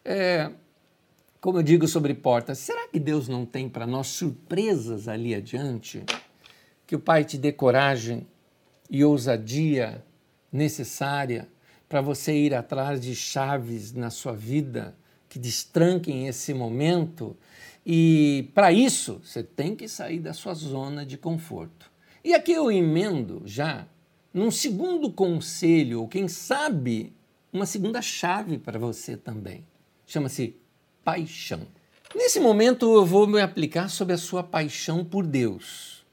É, 0.04 0.52
como 1.40 1.60
eu 1.60 1.64
digo 1.64 1.88
sobre 1.88 2.14
portas, 2.14 2.60
será 2.60 2.88
que 2.88 3.00
Deus 3.00 3.28
não 3.28 3.46
tem 3.46 3.70
para 3.70 3.88
nós 3.88 4.08
surpresas 4.08 5.08
ali 5.08 5.34
adiante? 5.34 6.04
Que 6.86 6.96
o 6.96 7.00
Pai 7.00 7.24
te 7.24 7.38
dê 7.38 7.52
coragem 7.52 8.28
e 8.90 9.04
ousadia 9.04 10.04
necessária 10.52 11.48
para 11.88 12.02
você 12.02 12.34
ir 12.34 12.54
atrás 12.54 13.00
de 13.00 13.16
chaves 13.16 13.94
na 13.94 14.10
sua 14.10 14.34
vida 14.34 14.96
que 15.30 15.40
destranquem 15.40 16.28
esse 16.28 16.54
momento. 16.54 17.36
E 17.86 18.50
para 18.54 18.72
isso, 18.72 19.20
você 19.24 19.42
tem 19.42 19.76
que 19.76 19.88
sair 19.88 20.20
da 20.20 20.34
sua 20.34 20.54
zona 20.54 21.06
de 21.06 21.18
conforto. 21.18 21.93
E 22.24 22.34
aqui 22.34 22.54
eu 22.54 22.72
emendo 22.72 23.42
já 23.46 23.86
num 24.34 24.50
segundo 24.50 25.12
conselho, 25.12 26.02
ou 26.02 26.08
quem 26.08 26.28
sabe, 26.28 27.14
uma 27.52 27.66
segunda 27.66 28.02
chave 28.02 28.58
para 28.58 28.80
você 28.80 29.18
também. 29.18 29.66
Chama-se 30.08 30.56
paixão. 31.04 31.68
Nesse 32.16 32.40
momento 32.40 32.94
eu 32.94 33.06
vou 33.06 33.28
me 33.28 33.42
aplicar 33.42 33.90
sobre 33.90 34.14
a 34.14 34.18
sua 34.18 34.44
paixão 34.44 35.04
por 35.04 35.26
Deus. 35.26 36.06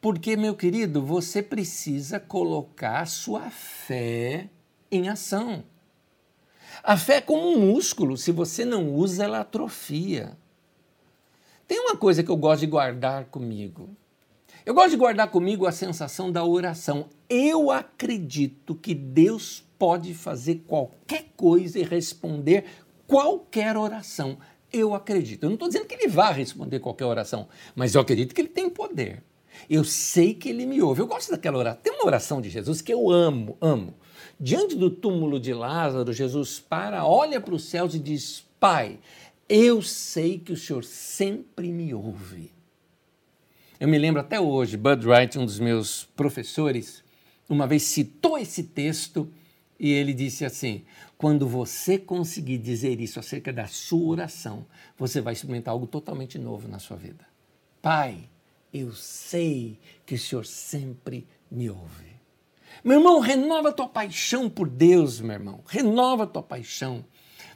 Porque, 0.00 0.36
meu 0.36 0.56
querido, 0.56 1.04
você 1.04 1.42
precisa 1.42 2.18
colocar 2.18 3.06
sua 3.06 3.50
fé 3.50 4.48
em 4.90 5.08
ação. 5.08 5.64
A 6.82 6.96
fé 6.96 7.16
é 7.16 7.20
como 7.20 7.48
um 7.48 7.72
músculo, 7.72 8.16
se 8.16 8.32
você 8.32 8.64
não 8.64 8.92
usa, 8.92 9.24
ela 9.24 9.40
atrofia. 9.40 10.36
Tem 11.68 11.78
uma 11.78 11.96
coisa 11.96 12.22
que 12.22 12.30
eu 12.30 12.36
gosto 12.36 12.60
de 12.60 12.66
guardar 12.66 13.26
comigo. 13.26 13.96
Eu 14.64 14.74
gosto 14.74 14.90
de 14.90 14.96
guardar 14.96 15.28
comigo 15.28 15.66
a 15.66 15.72
sensação 15.72 16.30
da 16.30 16.44
oração. 16.44 17.08
Eu 17.28 17.70
acredito 17.70 18.76
que 18.76 18.94
Deus 18.94 19.64
pode 19.76 20.14
fazer 20.14 20.62
qualquer 20.68 21.32
coisa 21.36 21.80
e 21.80 21.82
responder 21.82 22.64
qualquer 23.04 23.76
oração. 23.76 24.38
Eu 24.72 24.94
acredito. 24.94 25.42
Eu 25.42 25.48
não 25.48 25.54
estou 25.54 25.68
dizendo 25.68 25.86
que 25.86 25.94
ele 25.94 26.06
vá 26.06 26.30
responder 26.30 26.78
qualquer 26.78 27.06
oração, 27.06 27.48
mas 27.74 27.94
eu 27.94 28.00
acredito 28.00 28.32
que 28.32 28.40
ele 28.40 28.48
tem 28.48 28.70
poder. 28.70 29.24
Eu 29.68 29.82
sei 29.82 30.32
que 30.32 30.48
ele 30.48 30.64
me 30.64 30.80
ouve. 30.80 31.02
Eu 31.02 31.08
gosto 31.08 31.32
daquela 31.32 31.58
oração. 31.58 31.80
Tem 31.82 31.92
uma 31.92 32.06
oração 32.06 32.40
de 32.40 32.48
Jesus 32.48 32.80
que 32.80 32.92
eu 32.92 33.10
amo, 33.10 33.56
amo. 33.60 33.94
Diante 34.38 34.76
do 34.76 34.90
túmulo 34.90 35.40
de 35.40 35.52
Lázaro, 35.52 36.12
Jesus 36.12 36.60
para, 36.60 37.04
olha 37.04 37.40
para 37.40 37.54
os 37.54 37.64
céus 37.64 37.96
e 37.96 37.98
diz: 37.98 38.46
Pai, 38.60 39.00
eu 39.48 39.82
sei 39.82 40.38
que 40.38 40.52
o 40.52 40.56
Senhor 40.56 40.84
sempre 40.84 41.72
me 41.72 41.92
ouve. 41.92 42.52
Eu 43.82 43.88
me 43.88 43.98
lembro 43.98 44.20
até 44.20 44.40
hoje, 44.40 44.76
Bud 44.76 45.04
Wright, 45.08 45.36
um 45.36 45.44
dos 45.44 45.58
meus 45.58 46.04
professores, 46.14 47.02
uma 47.48 47.66
vez 47.66 47.82
citou 47.82 48.38
esse 48.38 48.62
texto 48.62 49.28
e 49.76 49.90
ele 49.90 50.14
disse 50.14 50.44
assim: 50.44 50.84
quando 51.18 51.48
você 51.48 51.98
conseguir 51.98 52.58
dizer 52.58 53.00
isso 53.00 53.18
acerca 53.18 53.52
da 53.52 53.66
sua 53.66 54.08
oração, 54.08 54.64
você 54.96 55.20
vai 55.20 55.32
experimentar 55.32 55.72
algo 55.72 55.88
totalmente 55.88 56.38
novo 56.38 56.68
na 56.68 56.78
sua 56.78 56.96
vida. 56.96 57.26
Pai, 57.82 58.30
eu 58.72 58.92
sei 58.92 59.80
que 60.06 60.14
o 60.14 60.18
Senhor 60.18 60.46
sempre 60.46 61.26
me 61.50 61.68
ouve. 61.68 62.20
Meu 62.84 63.00
irmão, 63.00 63.18
renova 63.18 63.70
a 63.70 63.72
tua 63.72 63.88
paixão 63.88 64.48
por 64.48 64.68
Deus, 64.68 65.20
meu 65.20 65.34
irmão. 65.34 65.60
Renova 65.66 66.22
a 66.22 66.28
tua 66.28 66.44
paixão. 66.44 67.04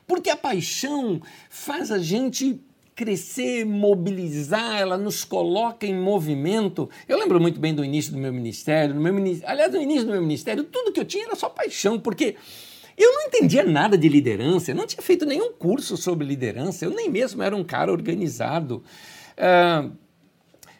Porque 0.08 0.30
a 0.30 0.36
paixão 0.36 1.22
faz 1.48 1.92
a 1.92 2.00
gente 2.00 2.60
crescer, 2.96 3.66
mobilizar, 3.66 4.80
ela 4.80 4.96
nos 4.96 5.22
coloca 5.22 5.86
em 5.86 5.94
movimento. 5.94 6.88
Eu 7.06 7.18
lembro 7.18 7.38
muito 7.38 7.60
bem 7.60 7.74
do 7.74 7.84
início 7.84 8.10
do 8.10 8.18
meu 8.18 8.32
ministério, 8.32 8.94
do 8.94 9.00
meu 9.00 9.12
ministério, 9.12 9.52
aliás, 9.52 9.72
no 9.72 9.82
início 9.82 10.06
do 10.06 10.12
meu 10.12 10.22
ministério, 10.22 10.64
tudo 10.64 10.90
que 10.90 10.98
eu 10.98 11.04
tinha 11.04 11.26
era 11.26 11.36
só 11.36 11.50
paixão, 11.50 12.00
porque 12.00 12.36
eu 12.96 13.12
não 13.12 13.26
entendia 13.26 13.62
nada 13.62 13.98
de 13.98 14.08
liderança, 14.08 14.70
eu 14.70 14.74
não 14.74 14.86
tinha 14.86 15.02
feito 15.02 15.26
nenhum 15.26 15.52
curso 15.52 15.94
sobre 15.94 16.26
liderança, 16.26 16.86
eu 16.86 16.90
nem 16.90 17.10
mesmo 17.10 17.42
era 17.42 17.54
um 17.54 17.62
cara 17.62 17.92
organizado. 17.92 18.82
Uh, 19.36 19.92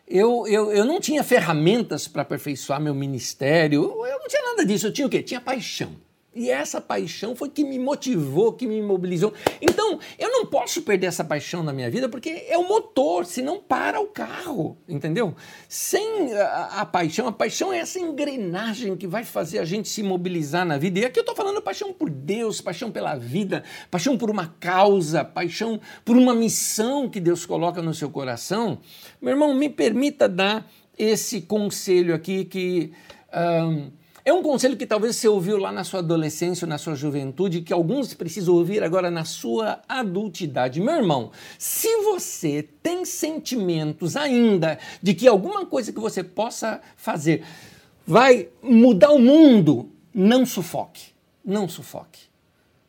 eu, 0.09 0.47
eu, 0.47 0.73
eu 0.73 0.85
não 0.87 0.99
tinha 0.99 1.23
ferramentas 1.23 2.09
para 2.09 2.23
aperfeiçoar 2.23 2.81
meu 2.81 2.95
ministério, 2.95 3.83
eu 4.07 4.19
não 4.19 4.27
tinha 4.27 4.43
nada 4.43 4.65
disso, 4.65 4.87
eu 4.87 4.93
tinha 4.93 5.07
o 5.07 5.11
quê? 5.11 5.23
Tinha 5.23 5.41
paixão. 5.41 6.06
E 6.37 6.51
essa 6.51 6.83
paixão 6.83 7.35
foi 7.35 7.49
que 7.49 7.65
me 7.65 7.79
motivou, 7.79 8.53
que 8.53 8.67
me 8.67 8.83
mobilizou. 8.83 9.33
Então, 9.59 9.99
eu 10.19 10.31
não 10.31 10.45
posso 10.45 10.83
perder 10.83 11.07
essa 11.07 11.25
paixão 11.25 11.63
na 11.63 11.73
minha 11.73 11.91
vida 11.91 12.11
porque 12.11 12.45
é 12.47 12.59
o 12.59 12.69
motor, 12.69 13.25
senão 13.25 13.59
para 13.59 13.99
o 14.01 14.09
carro, 14.09 14.77
entendeu? 14.87 15.35
Sem 15.67 16.35
a, 16.35 16.83
a 16.83 16.85
paixão, 16.85 17.27
a 17.27 17.33
paixão 17.33 17.73
é 17.73 17.79
essa 17.79 17.99
engrenagem 17.99 18.99
que 18.99 19.07
vai 19.07 19.25
fazer 19.25 19.61
a 19.61 19.65
gente 19.65 19.89
se 19.89 20.03
mobilizar 20.03 20.67
na 20.67 20.77
vida. 20.77 20.99
E 20.99 21.05
aqui 21.07 21.19
eu 21.19 21.23
estou 21.23 21.35
falando 21.35 21.63
paixão 21.63 21.91
por 21.91 22.11
Deus, 22.11 22.61
paixão 22.61 22.91
pela 22.91 23.15
vida, 23.15 23.65
paixão 23.91 24.19
por 24.19 24.29
uma 24.29 24.49
causa, 24.61 25.25
paixão 25.25 25.81
por 26.05 26.19
uma 26.19 26.35
missão 26.35 27.09
que 27.09 27.19
Deus 27.19 27.47
coloca 27.47 27.81
no 27.81 27.95
seu 27.95 28.11
coração. 28.11 28.79
Meu 29.23 29.33
irmão, 29.33 29.55
me 29.55 29.71
permita 29.71 30.29
dar 30.29 30.71
esse 30.99 31.41
conselho 31.41 32.15
aqui 32.15 32.45
que. 32.45 32.93
Um, 33.35 33.91
é 34.27 34.33
um 34.33 34.43
conselho 34.43 34.77
que 34.77 34.89
talvez 34.89 35.15
você 35.15 35.29
ouviu 35.29 35.57
lá 35.57 35.71
na 35.71 35.85
sua 35.85 36.01
adolescência, 36.01 36.67
na 36.67 36.79
sua 36.79 36.97
juventude, 36.97 37.63
que 37.63 37.73
alguns 37.73 38.13
precisam 38.13 38.57
ouvir 38.57 38.83
agora 38.83 39.09
na 39.09 39.25
sua 39.25 39.81
adultidade. 39.89 40.81
Meu 40.81 40.97
irmão, 40.97 41.31
se 41.57 41.87
você 41.99 42.69
tem 42.83 43.05
sentimentos 43.05 44.17
ainda 44.17 44.81
de 45.01 45.15
que 45.15 45.29
alguma 45.29 45.65
coisa 45.65 45.93
que 45.93 46.01
você 46.01 46.25
possa 46.25 46.81
fazer 46.97 47.45
vai 48.05 48.49
mudar 48.61 49.13
o 49.13 49.21
mundo, 49.21 49.93
não 50.13 50.45
sufoque. 50.45 51.05
Não 51.45 51.69
sufoque. 51.69 52.23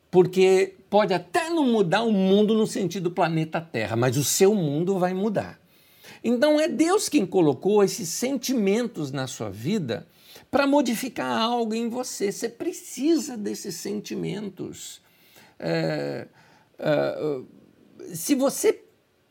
Porque 0.10 0.73
pode 0.89 1.13
até 1.13 1.52
não 1.52 1.67
mudar 1.67 2.02
o 2.02 2.12
mundo 2.12 2.56
no 2.56 2.65
sentido 2.65 3.12
planeta 3.12 3.62
Terra, 3.62 3.95
mas 3.95 4.17
o 4.17 4.23
seu 4.23 4.56
mundo 4.56 4.97
vai 4.97 5.13
mudar. 5.13 5.60
Então 6.23 6.60
é 6.60 6.67
Deus 6.67 7.08
quem 7.08 7.28
colocou 7.28 7.84
esses 7.84 8.10
sentimentos 8.10 9.12
na 9.12 9.28
sua 9.28 9.52
vida 9.52 10.08
para 10.50 10.67
modificar 10.67 11.41
algo 11.41 11.73
em 11.73 11.89
você. 11.89 12.32
Você 12.32 12.50
precisa 12.50 13.38
desses 13.38 13.76
sentimentos. 13.76 15.02
É, 15.60 16.28
é, 16.80 17.41
se 18.13 18.36
você 18.36 18.84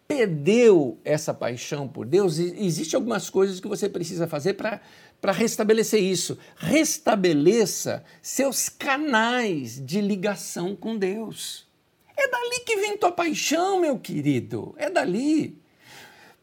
perdeu 0.08 0.98
essa 1.04 1.34
paixão 1.34 1.88
por 1.88 2.06
Deus, 2.06 2.38
existem 2.38 2.96
algumas 2.96 3.28
coisas 3.28 3.58
que 3.58 3.66
você 3.66 3.88
precisa 3.88 4.26
fazer 4.26 4.54
para 4.54 4.80
para 5.20 5.32
restabelecer 5.32 6.02
isso. 6.02 6.38
Restabeleça 6.56 8.04
seus 8.20 8.68
canais 8.68 9.84
de 9.84 10.00
ligação 10.00 10.76
com 10.76 10.96
Deus. 10.96 11.66
É 12.16 12.28
dali 12.28 12.60
que 12.60 12.76
vem 12.76 12.96
tua 12.96 13.12
paixão, 13.12 13.80
meu 13.80 13.98
querido. 13.98 14.74
É 14.76 14.88
dali. 14.88 15.58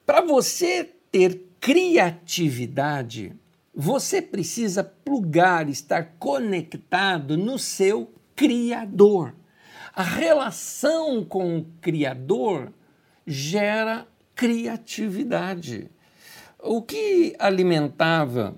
Para 0.05 0.21
você 0.21 0.89
ter 1.11 1.47
criatividade, 1.59 3.33
você 3.73 4.21
precisa 4.21 4.83
plugar, 4.83 5.67
estar 5.67 6.15
conectado 6.19 7.37
no 7.37 7.57
seu 7.57 8.13
Criador. 8.35 9.35
A 9.95 10.03
relação 10.03 11.23
com 11.23 11.57
o 11.57 11.65
Criador 11.81 12.71
gera 13.25 14.07
criatividade. 14.35 15.89
O 16.59 16.81
que 16.81 17.35
alimentava 17.37 18.55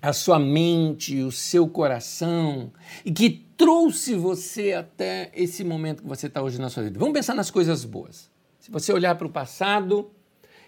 a 0.00 0.12
sua 0.12 0.38
mente, 0.38 1.22
o 1.22 1.30
seu 1.30 1.68
coração 1.68 2.72
e 3.04 3.12
que 3.12 3.30
trouxe 3.56 4.14
você 4.14 4.72
até 4.72 5.30
esse 5.34 5.62
momento 5.62 6.02
que 6.02 6.08
você 6.08 6.26
está 6.26 6.42
hoje 6.42 6.58
na 6.58 6.70
sua 6.70 6.84
vida? 6.84 6.98
Vamos 6.98 7.12
pensar 7.12 7.34
nas 7.34 7.50
coisas 7.50 7.84
boas. 7.84 8.30
Se 8.58 8.70
você 8.70 8.92
olhar 8.92 9.14
para 9.16 9.26
o 9.26 9.30
passado, 9.30 10.10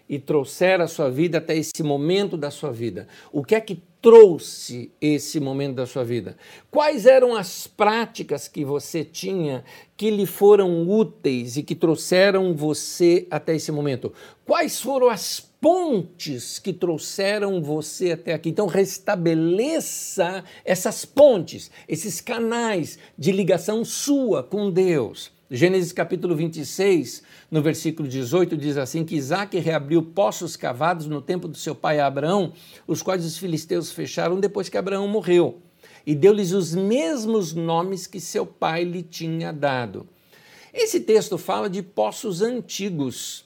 e 0.08 0.18
trouxer 0.18 0.80
a 0.80 0.86
sua 0.86 1.10
vida 1.10 1.38
até 1.38 1.56
esse 1.56 1.82
momento 1.82 2.36
da 2.36 2.50
sua 2.50 2.72
vida. 2.72 3.06
O 3.32 3.44
que 3.44 3.54
é 3.54 3.60
que 3.60 3.82
trouxe 4.02 4.90
esse 5.00 5.38
momento 5.38 5.76
da 5.76 5.86
sua 5.86 6.02
vida? 6.02 6.36
Quais 6.70 7.06
eram 7.06 7.36
as 7.36 7.68
práticas 7.68 8.48
que 8.48 8.64
você 8.64 9.04
tinha 9.04 9.64
que 9.96 10.10
lhe 10.10 10.26
foram 10.26 10.88
úteis 10.88 11.56
e 11.56 11.62
que 11.62 11.76
trouxeram 11.76 12.52
você 12.52 13.28
até 13.30 13.54
esse 13.54 13.70
momento? 13.70 14.12
Quais 14.44 14.80
foram 14.80 15.08
as 15.08 15.38
pontes 15.38 16.58
que 16.58 16.72
trouxeram 16.72 17.62
você 17.62 18.12
até 18.12 18.34
aqui? 18.34 18.48
Então, 18.48 18.66
restabeleça 18.66 20.42
essas 20.64 21.04
pontes, 21.04 21.70
esses 21.88 22.20
canais 22.20 22.98
de 23.16 23.30
ligação 23.30 23.84
sua 23.84 24.42
com 24.42 24.68
Deus. 24.68 25.30
Gênesis 25.48 25.92
capítulo 25.92 26.34
26, 26.34 27.22
no 27.52 27.60
versículo 27.60 28.08
18, 28.08 28.56
diz 28.56 28.78
assim: 28.78 29.04
que 29.04 29.14
Isaac 29.14 29.58
reabriu 29.58 30.02
poços 30.02 30.56
cavados 30.56 31.06
no 31.06 31.20
tempo 31.20 31.46
do 31.46 31.58
seu 31.58 31.74
pai 31.74 32.00
Abraão, 32.00 32.54
os 32.86 33.02
quais 33.02 33.26
os 33.26 33.36
filisteus 33.36 33.92
fecharam 33.92 34.40
depois 34.40 34.70
que 34.70 34.78
Abraão 34.78 35.06
morreu, 35.06 35.60
e 36.06 36.14
deu-lhes 36.14 36.52
os 36.52 36.74
mesmos 36.74 37.52
nomes 37.52 38.06
que 38.06 38.18
seu 38.18 38.46
pai 38.46 38.84
lhe 38.84 39.02
tinha 39.02 39.52
dado. 39.52 40.08
Esse 40.72 41.00
texto 41.00 41.36
fala 41.36 41.68
de 41.68 41.82
poços 41.82 42.40
antigos. 42.40 43.44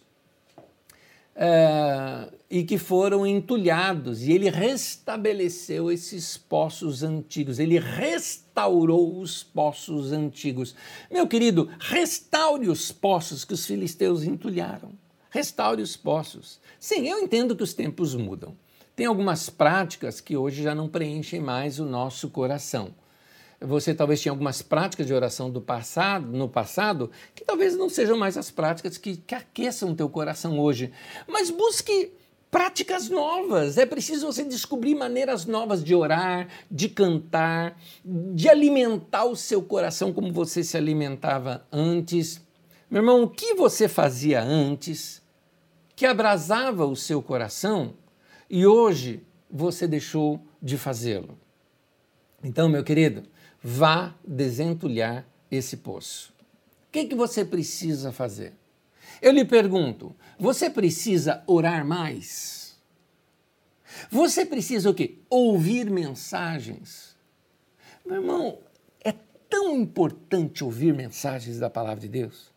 é, 1.35 2.29
e 2.49 2.63
que 2.63 2.79
foram 2.79 3.27
entulhados, 3.27 4.23
e 4.23 4.33
ele 4.33 4.49
restabeleceu 4.49 5.91
esses 5.91 6.37
poços 6.37 7.03
antigos, 7.03 7.59
ele 7.59 7.79
restaurou 7.79 9.21
os 9.21 9.43
poços 9.43 10.13
antigos. 10.13 10.75
Meu 11.11 11.27
querido, 11.27 11.69
restaure 11.81 12.69
os 12.69 12.93
poços 12.93 13.45
que 13.45 13.55
os 13.55 13.67
filisteus 13.67 14.23
entulharam. 14.23 14.93
Restaure 15.31 15.83
os 15.83 15.97
poços. 15.97 16.61
Sim, 16.79 17.09
eu 17.09 17.19
entendo 17.19 17.57
que 17.57 17.65
os 17.65 17.75
tempos 17.75 18.15
mudam. 18.15 18.57
Tem 18.95 19.07
algumas 19.07 19.51
práticas 19.51 20.21
que 20.21 20.37
hoje 20.37 20.63
já 20.63 20.75
não 20.75 20.89
preenchem 20.89 21.41
mais 21.41 21.79
o 21.79 21.85
nosso 21.85 22.31
coração 22.31 22.95
você 23.61 23.95
talvez 23.95 24.21
tinha 24.21 24.33
algumas 24.33 24.61
práticas 24.61 25.07
de 25.07 25.15
oração 25.15 25.51
do 25.51 25.61
passado, 25.61 26.27
no 26.27 26.49
passado, 26.49 27.11
que 27.35 27.45
talvez 27.45 27.77
não 27.77 27.89
sejam 27.89 28.17
mais 28.17 28.37
as 28.37 28.51
práticas 28.51 28.99
que, 28.99 29.17
que 29.17 29.35
aqueçam 29.35 29.91
o 29.91 29.95
teu 29.95 30.09
coração 30.09 30.59
hoje. 30.59 30.93
Mas 31.27 31.51
busque 31.51 32.13
práticas 32.51 33.09
novas. 33.09 33.79
É 33.79 33.87
preciso 33.87 34.27
você 34.27 34.45
descobrir 34.45 34.95
maneiras 34.95 35.47
novas 35.47 35.83
de 35.83 35.95
orar, 35.95 36.49
de 36.71 36.89
cantar, 36.89 37.79
de 38.05 38.49
alimentar 38.49 39.25
o 39.25 39.37
seu 39.37 39.63
coração 39.63 40.13
como 40.13 40.33
você 40.33 40.63
se 40.63 40.77
alimentava 40.77 41.67
antes. 41.71 42.41
Meu 42.91 43.03
irmão, 43.03 43.23
o 43.23 43.29
que 43.29 43.55
você 43.55 43.89
fazia 43.89 44.43
antes 44.43 45.23
que 45.95 46.07
abrasava 46.07 46.87
o 46.87 46.97
seu 46.97 47.23
coração 47.23 47.95
e 48.49 48.67
hoje 48.67 49.23
você 49.51 49.87
deixou 49.87 50.41
de 50.63 50.77
fazê-lo? 50.77 51.39
Então, 52.43 52.69
meu 52.69 52.85
querido, 52.85 53.25
vá 53.63 54.15
desentulhar 54.27 55.27
esse 55.51 55.79
poço. 55.79 56.33
O 56.89 56.93
que, 56.93 57.07
que 57.07 57.15
você 57.15 57.45
precisa 57.45 58.13
fazer? 58.13 58.55
Eu 59.21 59.33
lhe 59.33 59.45
pergunto, 59.45 60.15
você 60.39 60.69
precisa 60.69 61.43
orar 61.47 61.87
mais? 61.87 62.77
Você 64.11 64.45
precisa 64.45 64.91
o 64.91 64.95
quê? 64.95 65.19
Ouvir 65.31 65.91
mensagens? 65.91 67.17
Meu 68.05 68.17
irmão, 68.17 68.59
é 69.03 69.15
tão 69.49 69.77
importante 69.77 70.63
ouvir 70.63 70.95
mensagens 70.95 71.59
da 71.59 71.71
palavra 71.71 72.01
de 72.01 72.09
Deus. 72.09 72.55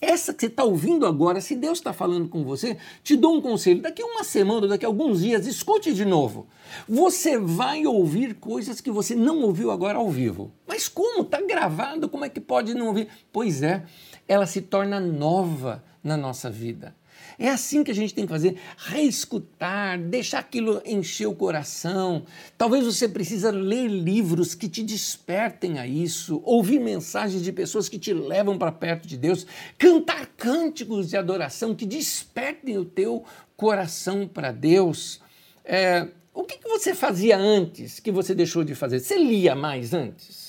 Essa 0.00 0.32
que 0.32 0.40
você 0.40 0.46
está 0.46 0.62
ouvindo 0.62 1.04
agora, 1.06 1.40
se 1.40 1.56
Deus 1.56 1.78
está 1.78 1.92
falando 1.92 2.28
com 2.28 2.44
você, 2.44 2.76
te 3.02 3.16
dou 3.16 3.34
um 3.34 3.40
conselho. 3.40 3.82
Daqui 3.82 4.00
a 4.00 4.06
uma 4.06 4.22
semana, 4.22 4.68
daqui 4.68 4.84
a 4.84 4.88
alguns 4.88 5.20
dias, 5.20 5.44
escute 5.44 5.92
de 5.92 6.04
novo. 6.04 6.46
Você 6.88 7.36
vai 7.36 7.84
ouvir 7.84 8.34
coisas 8.34 8.80
que 8.80 8.92
você 8.92 9.16
não 9.16 9.42
ouviu 9.42 9.72
agora 9.72 9.98
ao 9.98 10.08
vivo. 10.08 10.52
Mas 10.68 10.88
como? 10.88 11.22
Está 11.22 11.40
gravado, 11.40 12.08
como 12.08 12.24
é 12.24 12.28
que 12.28 12.40
pode 12.40 12.74
não 12.74 12.86
ouvir? 12.86 13.08
Pois 13.32 13.60
é, 13.60 13.84
ela 14.28 14.46
se 14.46 14.62
torna 14.62 15.00
nova 15.00 15.82
na 16.08 16.16
nossa 16.16 16.50
vida. 16.50 16.94
É 17.38 17.48
assim 17.48 17.84
que 17.84 17.90
a 17.90 17.94
gente 17.94 18.14
tem 18.14 18.24
que 18.24 18.32
fazer, 18.32 18.56
reescutar, 18.76 19.98
deixar 19.98 20.40
aquilo 20.40 20.82
encher 20.84 21.26
o 21.26 21.34
coração. 21.34 22.24
Talvez 22.56 22.84
você 22.84 23.08
precisa 23.08 23.50
ler 23.50 23.86
livros 23.86 24.54
que 24.54 24.68
te 24.68 24.82
despertem 24.82 25.78
a 25.78 25.86
isso, 25.86 26.42
ouvir 26.44 26.80
mensagens 26.80 27.42
de 27.42 27.52
pessoas 27.52 27.88
que 27.88 27.98
te 27.98 28.12
levam 28.12 28.58
para 28.58 28.72
perto 28.72 29.06
de 29.06 29.16
Deus, 29.16 29.46
cantar 29.76 30.26
cânticos 30.36 31.08
de 31.08 31.16
adoração 31.16 31.74
que 31.74 31.86
despertem 31.86 32.78
o 32.78 32.84
teu 32.84 33.24
coração 33.56 34.26
para 34.26 34.50
Deus. 34.50 35.20
É, 35.64 36.08
o 36.32 36.44
que, 36.44 36.58
que 36.58 36.68
você 36.68 36.94
fazia 36.94 37.36
antes 37.36 38.00
que 38.00 38.10
você 38.10 38.34
deixou 38.34 38.64
de 38.64 38.74
fazer? 38.74 39.00
Você 39.00 39.18
lia 39.18 39.54
mais 39.54 39.92
antes? 39.92 40.47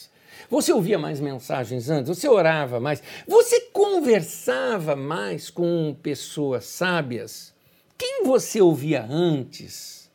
Você 0.49 0.73
ouvia 0.73 0.97
mais 0.97 1.19
mensagens 1.19 1.89
antes? 1.89 2.17
Você 2.17 2.27
orava 2.27 2.79
mais? 2.79 3.03
Você 3.27 3.61
conversava 3.71 4.95
mais 4.95 5.49
com 5.49 5.95
pessoas 6.01 6.65
sábias? 6.65 7.53
Quem 7.95 8.23
você 8.23 8.59
ouvia 8.59 9.05
antes 9.05 10.09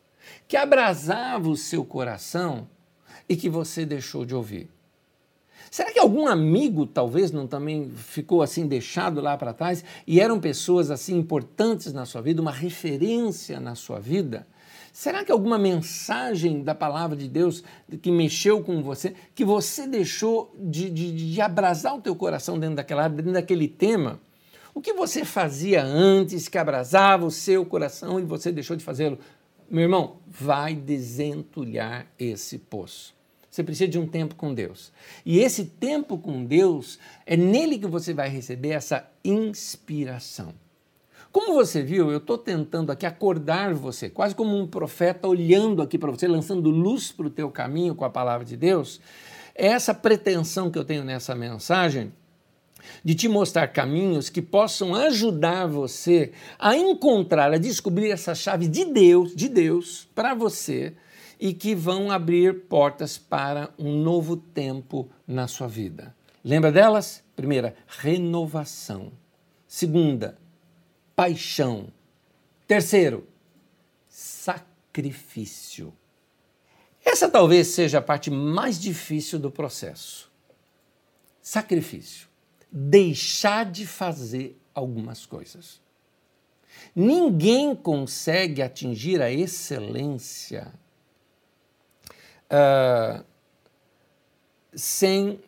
que 0.47 0.57
abrasava 0.57 1.47
o 1.47 1.55
seu 1.55 1.85
coração 1.85 2.67
e 3.29 3.35
que 3.35 3.49
você 3.49 3.85
deixou 3.85 4.25
de 4.25 4.35
ouvir? 4.35 4.69
Será 5.71 5.91
que 5.91 5.99
algum 5.99 6.27
amigo 6.27 6.85
talvez 6.85 7.31
não 7.31 7.47
também 7.47 7.89
ficou 7.89 8.41
assim 8.41 8.67
deixado 8.67 9.21
lá 9.21 9.37
para 9.37 9.53
trás 9.53 9.83
e 10.05 10.19
eram 10.19 10.39
pessoas 10.39 10.91
assim 10.91 11.17
importantes 11.17 11.93
na 11.93 12.05
sua 12.05 12.21
vida, 12.21 12.41
uma 12.41 12.51
referência 12.51 13.59
na 13.59 13.75
sua 13.75 13.99
vida? 13.99 14.47
Será 14.95 15.25
que 15.25 15.31
alguma 15.31 15.57
mensagem 15.57 16.63
da 16.63 16.73
palavra 16.73 17.17
de 17.17 17.27
Deus 17.27 17.61
que 18.01 18.09
mexeu 18.09 18.63
com 18.63 18.81
você, 18.81 19.13
que 19.35 19.43
você 19.43 19.85
deixou 19.85 20.55
de, 20.57 20.89
de, 20.89 21.33
de 21.33 21.41
abrasar 21.41 21.97
o 21.97 22.01
teu 22.01 22.15
coração 22.15 22.57
dentro 22.57 22.77
daquela 22.77 23.09
dentro 23.09 23.33
daquele 23.33 23.67
tema? 23.67 24.21
O 24.73 24.79
que 24.79 24.93
você 24.93 25.25
fazia 25.25 25.83
antes 25.83 26.47
que 26.47 26.57
abrasava 26.57 27.25
o 27.25 27.29
seu 27.29 27.65
coração 27.65 28.21
e 28.21 28.23
você 28.23 28.53
deixou 28.53 28.77
de 28.77 28.85
fazê-lo? 28.85 29.19
Meu 29.69 29.83
irmão, 29.83 30.15
vai 30.25 30.73
desentulhar 30.73 32.07
esse 32.17 32.57
poço. 32.57 33.13
Você 33.51 33.65
precisa 33.65 33.89
de 33.89 33.99
um 33.99 34.07
tempo 34.07 34.35
com 34.35 34.53
Deus. 34.53 34.93
E 35.25 35.39
esse 35.39 35.65
tempo 35.65 36.17
com 36.17 36.45
Deus 36.45 36.99
é 37.25 37.35
nele 37.35 37.77
que 37.77 37.87
você 37.87 38.13
vai 38.13 38.29
receber 38.29 38.69
essa 38.69 39.05
inspiração. 39.25 40.53
Como 41.35 41.53
você 41.53 41.83
viu, 41.83 42.09
eu 42.09 42.19
estou 42.19 42.37
tentando 42.37 42.93
aqui 42.93 43.05
acordar 43.05 43.73
você, 43.73 44.09
quase 44.09 44.33
como 44.33 44.57
um 44.57 44.65
profeta 44.65 45.27
olhando 45.27 45.81
aqui 45.81 45.97
para 45.97 46.09
você, 46.09 46.29
lançando 46.29 46.69
luz 46.69 47.11
para 47.11 47.27
o 47.27 47.29
teu 47.29 47.51
caminho 47.51 47.93
com 47.93 48.05
a 48.05 48.09
palavra 48.09 48.45
de 48.45 48.55
Deus. 48.55 49.01
É 49.53 49.67
essa 49.67 49.93
pretensão 49.93 50.71
que 50.71 50.79
eu 50.79 50.85
tenho 50.85 51.03
nessa 51.03 51.35
mensagem 51.35 52.13
de 53.03 53.13
te 53.15 53.27
mostrar 53.27 53.67
caminhos 53.67 54.29
que 54.29 54.41
possam 54.41 54.95
ajudar 54.95 55.67
você 55.67 56.31
a 56.57 56.77
encontrar, 56.77 57.51
a 57.51 57.57
descobrir 57.57 58.11
essa 58.11 58.33
chave 58.33 58.69
de 58.69 58.85
Deus, 58.85 59.35
de 59.35 59.49
Deus 59.49 60.07
para 60.15 60.33
você 60.33 60.93
e 61.37 61.53
que 61.53 61.75
vão 61.75 62.11
abrir 62.11 62.61
portas 62.69 63.17
para 63.17 63.71
um 63.77 64.01
novo 64.01 64.37
tempo 64.37 65.09
na 65.27 65.49
sua 65.49 65.67
vida. 65.67 66.15
Lembra 66.41 66.71
delas? 66.71 67.21
Primeira, 67.35 67.75
renovação. 67.85 69.11
Segunda, 69.67 70.37
paixão. 71.15 71.87
Terceiro, 72.67 73.27
sacrifício. 74.09 75.93
Essa 77.03 77.29
talvez 77.29 77.67
seja 77.67 77.99
a 77.99 78.01
parte 78.01 78.31
mais 78.31 78.79
difícil 78.79 79.37
do 79.37 79.51
processo. 79.51 80.31
Sacrifício. 81.41 82.27
Deixar 82.71 83.69
de 83.69 83.85
fazer 83.85 84.59
algumas 84.73 85.25
coisas. 85.25 85.79
Ninguém 86.95 87.75
consegue 87.75 88.61
atingir 88.61 89.21
a 89.21 89.31
excelência 89.31 90.73
uh, 92.45 93.23
sem 94.73 95.39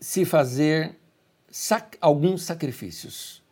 se 0.00 0.24
fazer 0.24 0.96
sac 1.50 1.96
alguns 2.00 2.42
sacrifícios. 2.42 3.42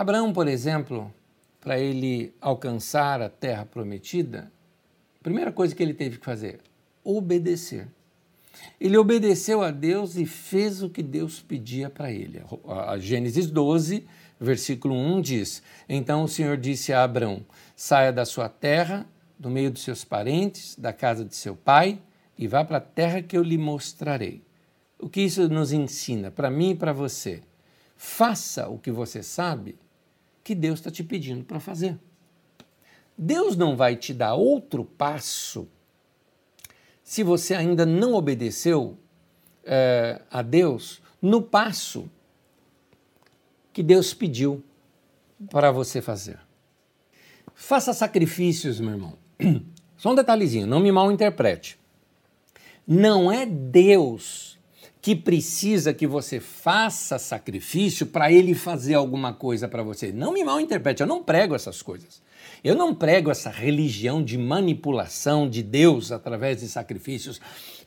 Abraão, 0.00 0.32
por 0.32 0.46
exemplo, 0.46 1.12
para 1.60 1.76
ele 1.76 2.32
alcançar 2.40 3.20
a 3.20 3.28
terra 3.28 3.66
prometida, 3.66 4.48
a 5.18 5.24
primeira 5.24 5.50
coisa 5.50 5.74
que 5.74 5.82
ele 5.82 5.92
teve 5.92 6.18
que 6.18 6.24
fazer, 6.24 6.60
obedecer. 7.02 7.88
Ele 8.80 8.96
obedeceu 8.96 9.60
a 9.60 9.72
Deus 9.72 10.14
e 10.14 10.24
fez 10.24 10.84
o 10.84 10.88
que 10.88 11.02
Deus 11.02 11.42
pedia 11.42 11.90
para 11.90 12.12
ele. 12.12 12.40
A 12.68 12.96
Gênesis 12.96 13.50
12, 13.50 14.06
versículo 14.38 14.94
1 14.94 15.20
diz: 15.20 15.64
Então 15.88 16.22
o 16.22 16.28
Senhor 16.28 16.56
disse 16.56 16.92
a 16.92 17.02
Abraão: 17.02 17.44
Saia 17.74 18.12
da 18.12 18.24
sua 18.24 18.48
terra, 18.48 19.04
do 19.36 19.50
meio 19.50 19.72
dos 19.72 19.82
seus 19.82 20.04
parentes, 20.04 20.76
da 20.76 20.92
casa 20.92 21.24
de 21.24 21.34
seu 21.34 21.56
pai, 21.56 22.00
e 22.38 22.46
vá 22.46 22.64
para 22.64 22.76
a 22.76 22.80
terra 22.80 23.20
que 23.20 23.36
eu 23.36 23.42
lhe 23.42 23.58
mostrarei. 23.58 24.44
O 24.96 25.08
que 25.08 25.22
isso 25.22 25.48
nos 25.48 25.72
ensina 25.72 26.30
para 26.30 26.48
mim 26.48 26.70
e 26.70 26.76
para 26.76 26.92
você? 26.92 27.40
Faça 27.96 28.68
o 28.68 28.78
que 28.78 28.92
você 28.92 29.24
sabe 29.24 29.74
que 30.48 30.54
Deus 30.54 30.78
está 30.78 30.90
te 30.90 31.04
pedindo 31.04 31.44
para 31.44 31.60
fazer. 31.60 31.98
Deus 33.18 33.54
não 33.54 33.76
vai 33.76 33.96
te 33.96 34.14
dar 34.14 34.32
outro 34.32 34.82
passo 34.82 35.68
se 37.04 37.22
você 37.22 37.54
ainda 37.54 37.84
não 37.84 38.14
obedeceu 38.14 38.96
é, 39.62 40.22
a 40.30 40.40
Deus 40.40 41.02
no 41.20 41.42
passo 41.42 42.10
que 43.74 43.82
Deus 43.82 44.14
pediu 44.14 44.64
para 45.50 45.70
você 45.70 46.00
fazer. 46.00 46.40
Faça 47.54 47.92
sacrifícios, 47.92 48.80
meu 48.80 48.92
irmão. 48.92 49.18
Só 49.98 50.12
um 50.12 50.14
detalhezinho, 50.14 50.66
não 50.66 50.80
me 50.80 50.90
mal 50.90 51.12
interprete. 51.12 51.78
Não 52.86 53.30
é 53.30 53.44
Deus 53.44 54.57
que 55.00 55.14
precisa 55.14 55.94
que 55.94 56.06
você 56.06 56.40
faça 56.40 57.18
sacrifício 57.18 58.06
para 58.06 58.32
ele 58.32 58.54
fazer 58.54 58.94
alguma 58.94 59.32
coisa 59.32 59.68
para 59.68 59.82
você. 59.82 60.12
Não 60.12 60.32
me 60.32 60.42
mal 60.42 60.60
interprete, 60.60 61.00
eu 61.00 61.06
não 61.06 61.22
prego 61.22 61.54
essas 61.54 61.82
coisas. 61.82 62.20
Eu 62.62 62.74
não 62.74 62.94
prego 62.94 63.30
essa 63.30 63.50
religião 63.50 64.22
de 64.22 64.36
manipulação 64.36 65.48
de 65.48 65.62
Deus 65.62 66.10
através 66.10 66.60
de 66.60 66.68
sacrifícios. 66.68 67.40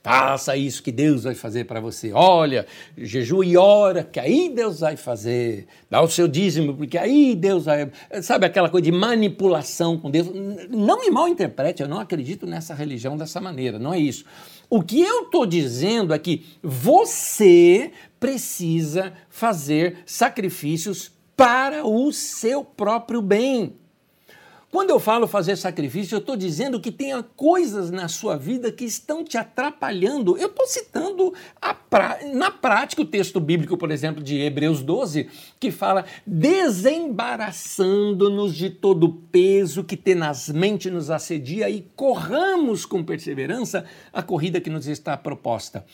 Faça 0.03 0.57
isso 0.57 0.81
que 0.81 0.91
Deus 0.91 1.25
vai 1.25 1.35
fazer 1.35 1.65
para 1.65 1.79
você. 1.79 2.11
Olha, 2.11 2.65
jejua 2.97 3.45
e 3.45 3.55
ora, 3.55 4.03
que 4.03 4.19
aí 4.19 4.49
Deus 4.49 4.79
vai 4.79 4.97
fazer. 4.97 5.67
Dá 5.89 6.01
o 6.01 6.07
seu 6.07 6.27
dízimo, 6.27 6.75
porque 6.75 6.97
aí 6.97 7.35
Deus 7.35 7.65
vai. 7.65 7.91
Sabe 8.21 8.45
aquela 8.45 8.69
coisa 8.69 8.85
de 8.85 8.91
manipulação 8.91 9.97
com 9.97 10.09
Deus? 10.09 10.27
Não 10.69 11.01
me 11.01 11.11
mal 11.11 11.27
interprete, 11.27 11.83
eu 11.83 11.87
não 11.87 11.99
acredito 11.99 12.47
nessa 12.47 12.73
religião 12.73 13.15
dessa 13.15 13.39
maneira, 13.39 13.77
não 13.77 13.93
é 13.93 13.99
isso. 13.99 14.25
O 14.73 14.81
que 14.81 15.01
eu 15.01 15.23
estou 15.23 15.45
dizendo 15.45 16.13
é 16.13 16.17
que 16.17 16.45
você 16.63 17.91
precisa 18.17 19.11
fazer 19.27 19.97
sacrifícios 20.05 21.11
para 21.35 21.85
o 21.85 22.09
seu 22.13 22.63
próprio 22.63 23.21
bem. 23.21 23.75
Quando 24.71 24.91
eu 24.91 24.99
falo 25.01 25.27
fazer 25.27 25.57
sacrifício, 25.57 26.15
eu 26.15 26.19
estou 26.19 26.37
dizendo 26.37 26.79
que 26.79 26.93
tem 26.93 27.11
coisas 27.35 27.91
na 27.91 28.07
sua 28.07 28.37
vida 28.37 28.71
que 28.71 28.85
estão 28.85 29.21
te 29.21 29.37
atrapalhando. 29.37 30.37
Eu 30.37 30.47
estou 30.47 30.65
citando 30.65 31.33
pra... 31.89 32.19
na 32.33 32.49
prática 32.49 33.01
o 33.01 33.05
texto 33.05 33.41
bíblico, 33.41 33.75
por 33.75 33.91
exemplo, 33.91 34.23
de 34.23 34.39
Hebreus 34.39 34.81
12, 34.81 35.27
que 35.59 35.71
fala: 35.71 36.05
desembaraçando-nos 36.25 38.55
de 38.55 38.69
todo 38.69 39.03
o 39.03 39.13
peso 39.13 39.83
que 39.83 39.97
tenazmente 39.97 40.89
nos 40.89 41.11
assedia 41.11 41.69
e 41.69 41.81
corramos 41.93 42.85
com 42.85 43.03
perseverança 43.03 43.83
a 44.13 44.23
corrida 44.23 44.61
que 44.61 44.69
nos 44.69 44.87
está 44.87 45.17
proposta. 45.17 45.85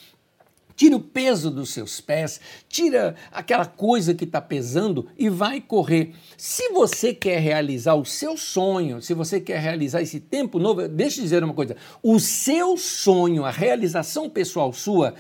Tira 0.78 0.96
o 0.96 1.00
peso 1.00 1.50
dos 1.50 1.72
seus 1.72 2.00
pés, 2.00 2.40
tira 2.70 3.16
aquela 3.32 3.66
coisa 3.66 4.14
que 4.14 4.26
está 4.26 4.40
pesando 4.40 5.08
e 5.18 5.28
vai 5.28 5.60
correr. 5.60 6.14
Se 6.38 6.70
você 6.70 7.16
quer 7.16 7.40
realizar 7.40 7.96
o 7.96 8.06
seu 8.06 8.38
sonho, 8.38 9.02
se 9.02 9.16
você 9.16 9.42
quer 9.42 9.60
realizar 9.60 10.04
esse 10.04 10.20
tempo 10.20 10.60
novo, 10.60 10.88
deixa 10.88 11.20
eu 11.20 11.24
dizer 11.24 11.44
uma 11.44 11.56
coisa: 11.56 11.76
o 12.04 12.20
seu 12.20 12.78
sonho, 12.78 13.44
a 13.44 13.50
realização 13.50 14.30
pessoal 14.30 14.72
sua, 14.72 15.16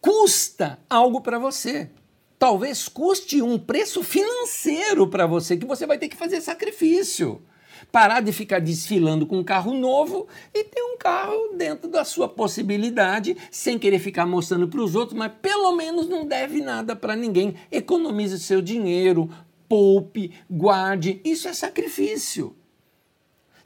custa 0.00 0.78
algo 0.88 1.20
para 1.20 1.38
você. 1.38 1.90
Talvez 2.38 2.88
custe 2.88 3.42
um 3.42 3.58
preço 3.58 4.02
financeiro 4.02 5.06
para 5.06 5.26
você, 5.26 5.58
que 5.58 5.66
você 5.66 5.86
vai 5.86 5.98
ter 5.98 6.08
que 6.08 6.16
fazer 6.16 6.40
sacrifício 6.40 7.42
parar 7.90 8.20
de 8.20 8.32
ficar 8.32 8.60
desfilando 8.60 9.26
com 9.26 9.38
um 9.38 9.44
carro 9.44 9.74
novo 9.74 10.26
e 10.54 10.64
ter 10.64 10.82
um 10.82 10.96
carro 10.96 11.54
dentro 11.56 11.88
da 11.88 12.04
sua 12.04 12.28
possibilidade, 12.28 13.36
sem 13.50 13.78
querer 13.78 13.98
ficar 13.98 14.26
mostrando 14.26 14.68
para 14.68 14.80
os 14.80 14.94
outros, 14.94 15.18
mas 15.18 15.32
pelo 15.40 15.72
menos 15.72 16.08
não 16.08 16.26
deve 16.26 16.60
nada 16.60 16.94
para 16.94 17.16
ninguém. 17.16 17.54
Economize 17.70 18.38
seu 18.38 18.60
dinheiro, 18.60 19.30
poupe, 19.68 20.32
guarde. 20.50 21.20
Isso 21.24 21.48
é 21.48 21.52
sacrifício. 21.52 22.54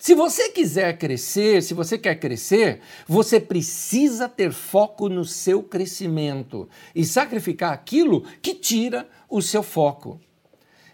Se 0.02 0.16
você 0.16 0.48
quiser 0.48 0.98
crescer, 0.98 1.62
se 1.62 1.74
você 1.74 1.96
quer 1.96 2.16
crescer, 2.16 2.80
você 3.06 3.38
precisa 3.38 4.28
ter 4.28 4.50
foco 4.50 5.08
no 5.08 5.24
seu 5.24 5.62
crescimento 5.62 6.68
e 6.92 7.04
sacrificar 7.04 7.72
aquilo 7.72 8.22
que 8.42 8.52
tira 8.52 9.08
o 9.28 9.40
seu 9.40 9.62
foco. 9.62 10.20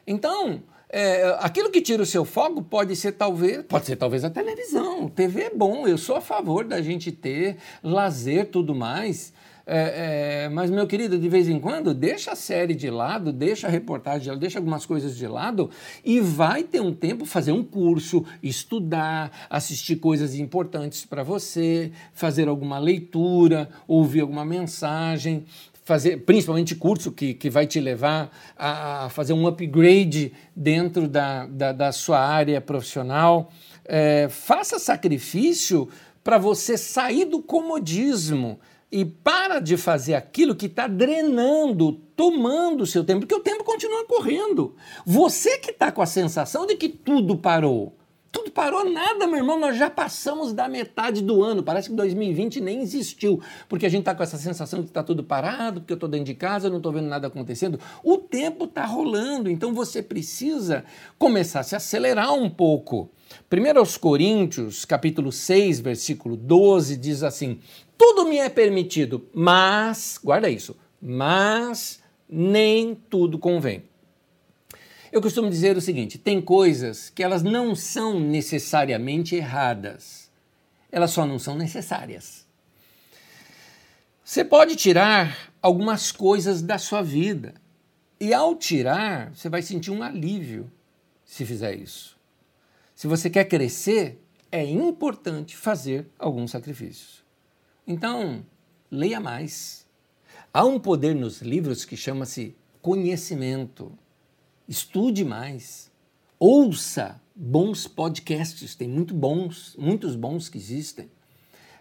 Então, 0.06 0.62
é, 0.88 1.36
aquilo 1.40 1.70
que 1.70 1.82
tira 1.82 2.02
o 2.02 2.06
seu 2.06 2.24
foco 2.24 2.62
pode 2.62 2.96
ser 2.96 3.12
talvez, 3.12 3.62
pode 3.64 3.86
ser 3.86 3.96
talvez 3.96 4.24
a 4.24 4.30
televisão. 4.30 5.08
TV 5.08 5.42
é 5.42 5.50
bom, 5.50 5.86
eu 5.86 5.98
sou 5.98 6.16
a 6.16 6.20
favor 6.20 6.64
da 6.64 6.80
gente 6.80 7.12
ter 7.12 7.56
lazer 7.82 8.46
tudo 8.46 8.74
mais. 8.74 9.32
É, 9.70 10.44
é, 10.44 10.48
mas, 10.48 10.70
meu 10.70 10.86
querido, 10.86 11.18
de 11.18 11.28
vez 11.28 11.46
em 11.46 11.60
quando, 11.60 11.92
deixa 11.92 12.32
a 12.32 12.34
série 12.34 12.74
de 12.74 12.88
lado, 12.88 13.30
deixa 13.30 13.66
a 13.66 13.70
reportagem 13.70 14.22
de 14.22 14.28
lado, 14.30 14.40
deixa 14.40 14.58
algumas 14.58 14.86
coisas 14.86 15.14
de 15.14 15.26
lado 15.26 15.68
e 16.02 16.20
vai 16.20 16.62
ter 16.62 16.80
um 16.80 16.94
tempo 16.94 17.26
fazer 17.26 17.52
um 17.52 17.62
curso, 17.62 18.24
estudar, 18.42 19.30
assistir 19.50 19.96
coisas 19.96 20.34
importantes 20.34 21.04
para 21.04 21.22
você, 21.22 21.92
fazer 22.14 22.48
alguma 22.48 22.78
leitura, 22.78 23.68
ouvir 23.86 24.22
alguma 24.22 24.42
mensagem, 24.42 25.44
fazer, 25.88 26.18
principalmente 26.18 26.74
curso 26.74 27.10
que, 27.10 27.32
que 27.32 27.48
vai 27.48 27.66
te 27.66 27.80
levar 27.80 28.30
a 28.58 29.08
fazer 29.08 29.32
um 29.32 29.46
upgrade 29.46 30.34
dentro 30.54 31.08
da, 31.08 31.46
da, 31.46 31.72
da 31.72 31.92
sua 31.92 32.20
área 32.20 32.60
profissional. 32.60 33.50
É, 33.86 34.28
faça 34.28 34.78
sacrifício 34.78 35.88
para 36.22 36.36
você 36.36 36.76
sair 36.76 37.24
do 37.24 37.40
comodismo 37.40 38.60
e 38.92 39.02
para 39.02 39.60
de 39.60 39.78
fazer 39.78 40.14
aquilo 40.14 40.54
que 40.54 40.66
está 40.66 40.86
drenando, 40.86 41.92
tomando 42.14 42.82
o 42.82 42.86
seu 42.86 43.02
tempo, 43.02 43.20
porque 43.20 43.34
o 43.34 43.40
tempo 43.40 43.64
continua 43.64 44.04
correndo. 44.04 44.76
Você 45.06 45.56
que 45.56 45.70
está 45.70 45.90
com 45.90 46.02
a 46.02 46.06
sensação 46.06 46.66
de 46.66 46.76
que 46.76 46.90
tudo 46.90 47.34
parou. 47.34 47.96
Tudo 48.30 48.50
parou 48.50 48.84
nada, 48.84 49.26
meu 49.26 49.38
irmão. 49.38 49.58
Nós 49.58 49.76
já 49.76 49.88
passamos 49.88 50.52
da 50.52 50.68
metade 50.68 51.22
do 51.22 51.42
ano. 51.42 51.62
Parece 51.62 51.88
que 51.88 51.96
2020 51.96 52.60
nem 52.60 52.82
existiu, 52.82 53.40
porque 53.68 53.86
a 53.86 53.88
gente 53.88 54.00
está 54.00 54.14
com 54.14 54.22
essa 54.22 54.36
sensação 54.36 54.80
de 54.80 54.84
que 54.84 54.90
está 54.90 55.02
tudo 55.02 55.24
parado, 55.24 55.80
porque 55.80 55.92
eu 55.92 55.96
estou 55.96 56.08
dentro 56.08 56.26
de 56.26 56.34
casa, 56.34 56.68
não 56.68 56.76
estou 56.76 56.92
vendo 56.92 57.08
nada 57.08 57.26
acontecendo. 57.26 57.80
O 58.04 58.18
tempo 58.18 58.66
está 58.66 58.84
rolando, 58.84 59.50
então 59.50 59.72
você 59.72 60.02
precisa 60.02 60.84
começar 61.18 61.60
a 61.60 61.64
se 61.64 61.74
acelerar 61.74 62.34
um 62.34 62.50
pouco. 62.50 63.10
1 63.50 63.78
aos 63.78 63.96
Coríntios, 63.96 64.84
capítulo 64.84 65.32
6, 65.32 65.80
versículo 65.80 66.36
12, 66.36 66.96
diz 66.96 67.22
assim: 67.22 67.60
Tudo 67.96 68.26
me 68.26 68.38
é 68.38 68.48
permitido, 68.48 69.26
mas, 69.34 70.18
guarda 70.22 70.50
isso, 70.50 70.76
mas 71.00 72.02
nem 72.28 72.94
tudo 72.94 73.38
convém. 73.38 73.84
Eu 75.10 75.22
costumo 75.22 75.48
dizer 75.48 75.76
o 75.76 75.80
seguinte: 75.80 76.18
tem 76.18 76.40
coisas 76.40 77.10
que 77.10 77.22
elas 77.22 77.42
não 77.42 77.74
são 77.74 78.18
necessariamente 78.20 79.34
erradas, 79.34 80.30
elas 80.90 81.10
só 81.10 81.26
não 81.26 81.38
são 81.38 81.56
necessárias. 81.56 82.46
Você 84.24 84.44
pode 84.44 84.76
tirar 84.76 85.50
algumas 85.62 86.12
coisas 86.12 86.60
da 86.60 86.76
sua 86.76 87.02
vida, 87.02 87.54
e 88.20 88.34
ao 88.34 88.54
tirar, 88.56 89.34
você 89.34 89.48
vai 89.48 89.62
sentir 89.62 89.90
um 89.90 90.02
alívio 90.02 90.70
se 91.24 91.46
fizer 91.46 91.74
isso. 91.74 92.18
Se 92.94 93.06
você 93.06 93.30
quer 93.30 93.44
crescer, 93.44 94.20
é 94.50 94.64
importante 94.64 95.56
fazer 95.56 96.06
alguns 96.18 96.50
sacrifícios. 96.50 97.24
Então, 97.86 98.44
leia 98.90 99.20
mais. 99.20 99.86
Há 100.52 100.64
um 100.64 100.80
poder 100.80 101.14
nos 101.14 101.40
livros 101.40 101.84
que 101.84 101.96
chama-se 101.96 102.56
conhecimento. 102.82 103.96
Estude 104.68 105.24
mais. 105.24 105.90
Ouça 106.38 107.18
bons 107.34 107.86
podcasts, 107.86 108.74
tem 108.74 108.86
muito 108.86 109.14
bons, 109.14 109.74
muitos 109.78 110.14
bons 110.14 110.50
que 110.50 110.58
existem. 110.58 111.08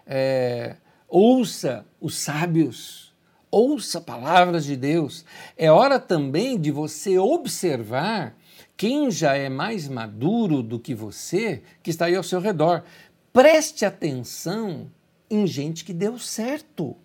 É, 0.06 0.76
ouça 1.06 1.84
os 2.00 2.16
sábios, 2.16 3.12
ouça 3.50 4.00
palavras 4.00 4.64
de 4.64 4.74
Deus. 4.74 5.24
É 5.54 5.70
hora 5.70 6.00
também 6.00 6.58
de 6.58 6.70
você 6.70 7.18
observar 7.18 8.34
quem 8.74 9.10
já 9.10 9.34
é 9.34 9.50
mais 9.50 9.86
maduro 9.86 10.62
do 10.62 10.78
que 10.78 10.94
você, 10.94 11.62
que 11.82 11.90
está 11.90 12.06
aí 12.06 12.14
ao 12.14 12.22
seu 12.22 12.40
redor. 12.40 12.84
Preste 13.32 13.84
atenção 13.84 14.90
em 15.28 15.46
gente 15.46 15.84
que 15.84 15.92
deu 15.92 16.18
certo. 16.18 16.96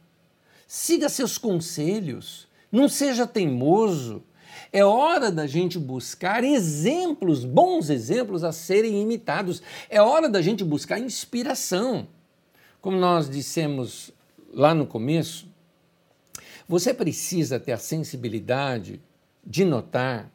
Siga 0.65 1.09
seus 1.09 1.37
conselhos, 1.37 2.47
não 2.71 2.87
seja 2.87 3.27
teimoso, 3.27 4.23
é 4.73 4.83
hora 4.83 5.31
da 5.31 5.45
gente 5.45 5.77
buscar 5.77 6.43
exemplos, 6.43 7.45
bons 7.45 7.91
exemplos 7.91 8.43
a 8.43 8.51
serem 8.51 8.99
imitados. 8.99 9.61
É 9.87 10.01
hora 10.01 10.27
da 10.27 10.41
gente 10.41 10.63
buscar 10.63 10.97
inspiração. 10.97 12.07
Como 12.81 12.97
nós 12.97 13.29
dissemos 13.29 14.11
lá 14.51 14.73
no 14.73 14.87
começo, 14.87 15.47
você 16.67 16.91
precisa 16.91 17.59
ter 17.59 17.71
a 17.71 17.77
sensibilidade 17.77 18.99
de 19.45 19.63
notar 19.63 20.31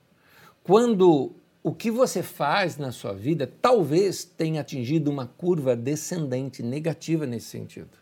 quando 0.63 1.33
o 1.61 1.75
que 1.75 1.91
você 1.91 2.23
faz 2.23 2.77
na 2.77 2.93
sua 2.93 3.13
vida 3.13 3.53
talvez 3.61 4.23
tenha 4.23 4.61
atingido 4.61 5.11
uma 5.11 5.27
curva 5.27 5.75
descendente 5.75 6.63
negativa 6.63 7.27
nesse 7.27 7.47
sentido. 7.47 7.99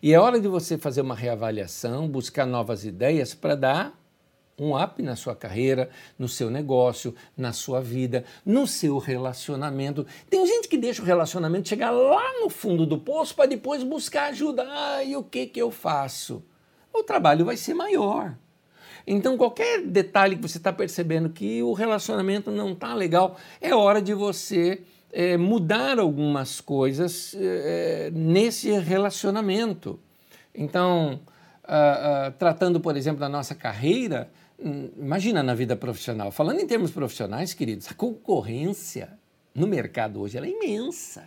E 0.00 0.14
é 0.14 0.20
hora 0.20 0.40
de 0.40 0.46
você 0.46 0.78
fazer 0.78 1.00
uma 1.00 1.16
reavaliação, 1.16 2.08
buscar 2.08 2.46
novas 2.46 2.84
ideias 2.84 3.34
para 3.34 3.56
dar 3.56 4.01
um 4.62 4.80
up 4.80 5.02
na 5.02 5.16
sua 5.16 5.34
carreira, 5.34 5.90
no 6.18 6.28
seu 6.28 6.50
negócio, 6.50 7.14
na 7.36 7.52
sua 7.52 7.80
vida, 7.80 8.24
no 8.44 8.66
seu 8.66 8.98
relacionamento. 8.98 10.06
Tem 10.30 10.46
gente 10.46 10.68
que 10.68 10.78
deixa 10.78 11.02
o 11.02 11.04
relacionamento 11.04 11.68
chegar 11.68 11.90
lá 11.90 12.40
no 12.40 12.48
fundo 12.48 12.86
do 12.86 12.98
poço 12.98 13.34
para 13.34 13.46
depois 13.46 13.82
buscar 13.82 14.30
ajuda. 14.30 14.64
Ah, 14.68 15.02
e 15.02 15.16
o 15.16 15.22
que, 15.22 15.46
que 15.46 15.60
eu 15.60 15.70
faço? 15.70 16.44
O 16.92 17.02
trabalho 17.02 17.44
vai 17.44 17.56
ser 17.56 17.74
maior. 17.74 18.36
Então, 19.06 19.36
qualquer 19.36 19.82
detalhe 19.82 20.36
que 20.36 20.42
você 20.42 20.58
está 20.58 20.72
percebendo 20.72 21.30
que 21.30 21.62
o 21.62 21.72
relacionamento 21.72 22.50
não 22.50 22.72
está 22.72 22.94
legal, 22.94 23.36
é 23.60 23.74
hora 23.74 24.00
de 24.00 24.14
você 24.14 24.82
é, 25.12 25.36
mudar 25.36 25.98
algumas 25.98 26.60
coisas 26.60 27.34
é, 27.36 28.10
nesse 28.14 28.70
relacionamento. 28.70 29.98
Então, 30.54 31.20
uh, 31.64 32.28
uh, 32.28 32.32
tratando, 32.38 32.80
por 32.80 32.96
exemplo, 32.96 33.20
da 33.20 33.28
nossa 33.28 33.54
carreira, 33.54 34.30
Imagina 34.62 35.42
na 35.42 35.54
vida 35.54 35.74
profissional. 35.74 36.30
Falando 36.30 36.60
em 36.60 36.66
termos 36.66 36.92
profissionais, 36.92 37.52
queridos, 37.52 37.88
a 37.90 37.94
concorrência 37.94 39.18
no 39.54 39.66
mercado 39.66 40.20
hoje 40.20 40.38
é 40.38 40.46
imensa. 40.46 41.24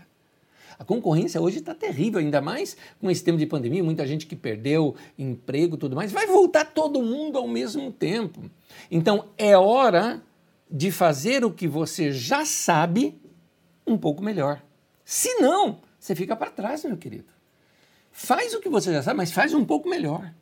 A 0.78 0.84
concorrência 0.84 1.42
hoje 1.42 1.60
está 1.60 1.74
terrível, 1.74 2.20
ainda 2.20 2.42
mais 2.42 2.76
com 3.00 3.10
esse 3.10 3.24
tempo 3.24 3.38
de 3.38 3.46
pandemia, 3.46 3.84
muita 3.84 4.06
gente 4.06 4.26
que 4.26 4.36
perdeu 4.36 4.96
emprego 5.18 5.78
tudo 5.78 5.96
mais. 5.96 6.12
Vai 6.12 6.28
voltar 6.28 6.66
todo 6.66 7.02
mundo 7.02 7.38
ao 7.38 7.48
mesmo 7.48 7.92
tempo. 7.92 8.50
Então 8.90 9.26
é 9.38 9.58
hora 9.58 10.22
de 10.70 10.92
fazer 10.92 11.46
o 11.46 11.52
que 11.52 11.68
você 11.68 12.12
já 12.12 12.46
sabe 12.46 13.20
um 13.86 13.98
pouco 13.98 14.24
melhor. 14.24 14.62
Se 15.04 15.36
não, 15.36 15.80
você 16.00 16.16
fica 16.16 16.36
para 16.36 16.52
trás, 16.52 16.84
meu 16.84 16.98
querido. 16.98 17.26
Faz 18.12 18.54
o 18.54 18.60
que 18.60 18.70
você 18.70 18.92
já 18.94 19.04
sabe, 19.04 19.18
mas 19.18 19.32
faz 19.32 19.54
um 19.54 19.64
pouco 19.64 19.90
melhor. 19.90 20.34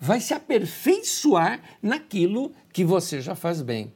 Vai 0.00 0.20
se 0.20 0.32
aperfeiçoar 0.32 1.60
naquilo 1.82 2.52
que 2.72 2.84
você 2.84 3.20
já 3.20 3.34
faz 3.34 3.62
bem. 3.62 3.92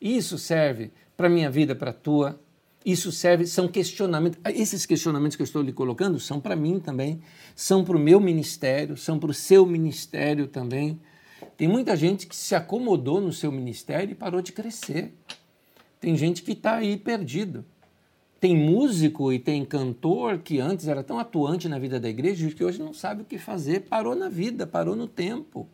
Isso 0.00 0.38
serve 0.38 0.90
para 1.16 1.26
a 1.26 1.30
minha 1.30 1.50
vida, 1.50 1.74
para 1.74 1.90
a 1.90 1.94
tua. 1.94 2.40
Isso 2.84 3.12
serve, 3.12 3.46
são 3.46 3.68
questionamentos. 3.68 4.40
Esses 4.54 4.86
questionamentos 4.86 5.36
que 5.36 5.42
eu 5.42 5.44
estou 5.44 5.60
lhe 5.60 5.72
colocando 5.72 6.18
são 6.18 6.40
para 6.40 6.56
mim 6.56 6.80
também, 6.80 7.20
são 7.54 7.84
para 7.84 7.96
o 7.96 8.00
meu 8.00 8.18
ministério, 8.18 8.96
são 8.96 9.18
para 9.18 9.30
o 9.30 9.34
seu 9.34 9.66
ministério 9.66 10.46
também. 10.46 10.98
Tem 11.56 11.68
muita 11.68 11.94
gente 11.94 12.26
que 12.26 12.34
se 12.34 12.54
acomodou 12.54 13.20
no 13.20 13.32
seu 13.32 13.52
ministério 13.52 14.12
e 14.12 14.14
parou 14.14 14.40
de 14.40 14.52
crescer. 14.52 15.12
Tem 16.00 16.16
gente 16.16 16.42
que 16.42 16.52
está 16.52 16.76
aí 16.76 16.96
perdido. 16.96 17.64
Tem 18.40 18.56
músico 18.56 19.30
e 19.30 19.38
tem 19.38 19.62
cantor 19.66 20.38
que 20.38 20.58
antes 20.58 20.88
era 20.88 21.04
tão 21.04 21.18
atuante 21.18 21.68
na 21.68 21.78
vida 21.78 22.00
da 22.00 22.08
igreja 22.08 22.50
que 22.50 22.64
hoje 22.64 22.80
não 22.80 22.94
sabe 22.94 23.20
o 23.20 23.24
que 23.26 23.36
fazer, 23.36 23.80
parou 23.80 24.14
na 24.14 24.30
vida, 24.30 24.66
parou 24.66 24.96
no 24.96 25.06
tempo. 25.06 25.68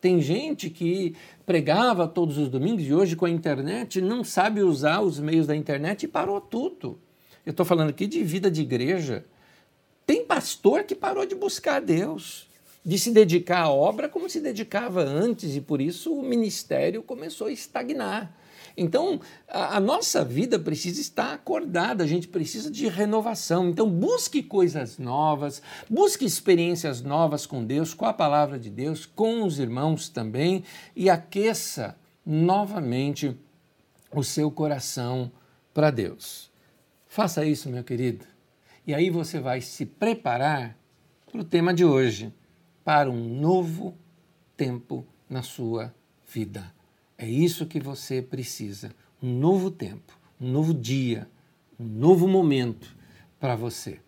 Tem 0.00 0.20
gente 0.20 0.68
que 0.70 1.14
pregava 1.46 2.08
todos 2.08 2.36
os 2.36 2.48
domingos 2.48 2.82
e 2.82 2.92
hoje 2.92 3.14
com 3.14 3.26
a 3.26 3.30
internet 3.30 4.00
não 4.00 4.24
sabe 4.24 4.60
usar 4.60 5.00
os 5.02 5.20
meios 5.20 5.46
da 5.46 5.54
internet 5.54 6.02
e 6.02 6.08
parou 6.08 6.40
tudo. 6.40 6.98
Eu 7.46 7.52
estou 7.52 7.64
falando 7.64 7.90
aqui 7.90 8.08
de 8.08 8.24
vida 8.24 8.50
de 8.50 8.62
igreja. 8.62 9.24
Tem 10.04 10.24
pastor 10.24 10.82
que 10.82 10.96
parou 10.96 11.24
de 11.24 11.36
buscar 11.36 11.76
a 11.76 11.80
Deus, 11.80 12.48
de 12.84 12.98
se 12.98 13.12
dedicar 13.12 13.60
à 13.60 13.70
obra 13.70 14.08
como 14.08 14.28
se 14.28 14.40
dedicava 14.40 15.02
antes 15.02 15.54
e 15.54 15.60
por 15.60 15.80
isso 15.80 16.12
o 16.12 16.24
ministério 16.24 17.04
começou 17.04 17.46
a 17.46 17.52
estagnar. 17.52 18.34
Então, 18.82 19.20
a, 19.46 19.76
a, 19.76 19.80
nossa 19.80 20.24
vida 20.24 20.58
precisa 20.58 21.02
estar 21.02 21.34
acordada, 21.34 22.02
a 22.02 22.06
gente 22.06 22.26
precisa 22.26 22.70
de 22.70 22.88
renovação. 22.88 23.68
Então, 23.68 23.86
busque 23.90 24.42
coisas 24.42 24.96
novas, 24.96 25.60
busque 25.88 26.24
experiências 26.24 27.02
novas 27.02 27.44
com 27.44 27.62
Deus, 27.62 27.92
com 27.92 28.06
a 28.06 28.12
palavra 28.14 28.58
de 28.58 28.70
Deus, 28.70 29.04
com 29.04 29.44
os 29.44 29.58
irmãos 29.58 30.08
também, 30.08 30.64
e 30.96 31.10
aqueça 31.10 31.94
novamente 32.24 33.36
o 34.10 34.24
seu 34.24 34.50
coração 34.50 35.30
para 35.74 35.90
Deus. 35.90 36.50
Faça 37.06 37.44
isso, 37.44 37.68
meu 37.68 37.84
querido. 37.84 38.24
E 38.86 38.94
aí 38.94 39.10
você 39.10 39.38
vai 39.38 39.60
se 39.60 39.84
preparar 39.84 40.74
para 41.30 41.42
o 41.42 41.44
tema 41.44 41.74
de 41.74 41.84
hoje, 41.84 42.32
para 42.82 43.10
um 43.10 43.38
novo 43.38 43.94
tempo 44.56 45.06
na 45.28 45.42
sua 45.42 45.94
vida. 46.26 46.79
É 47.22 47.28
isso 47.28 47.66
que 47.66 47.78
você 47.78 48.22
precisa. 48.22 48.92
Um 49.22 49.38
novo 49.38 49.70
tempo, 49.70 50.18
um 50.40 50.50
novo 50.50 50.72
dia, 50.72 51.28
um 51.78 51.84
novo 51.84 52.26
momento 52.26 52.96
para 53.38 53.54
você. 53.54 54.00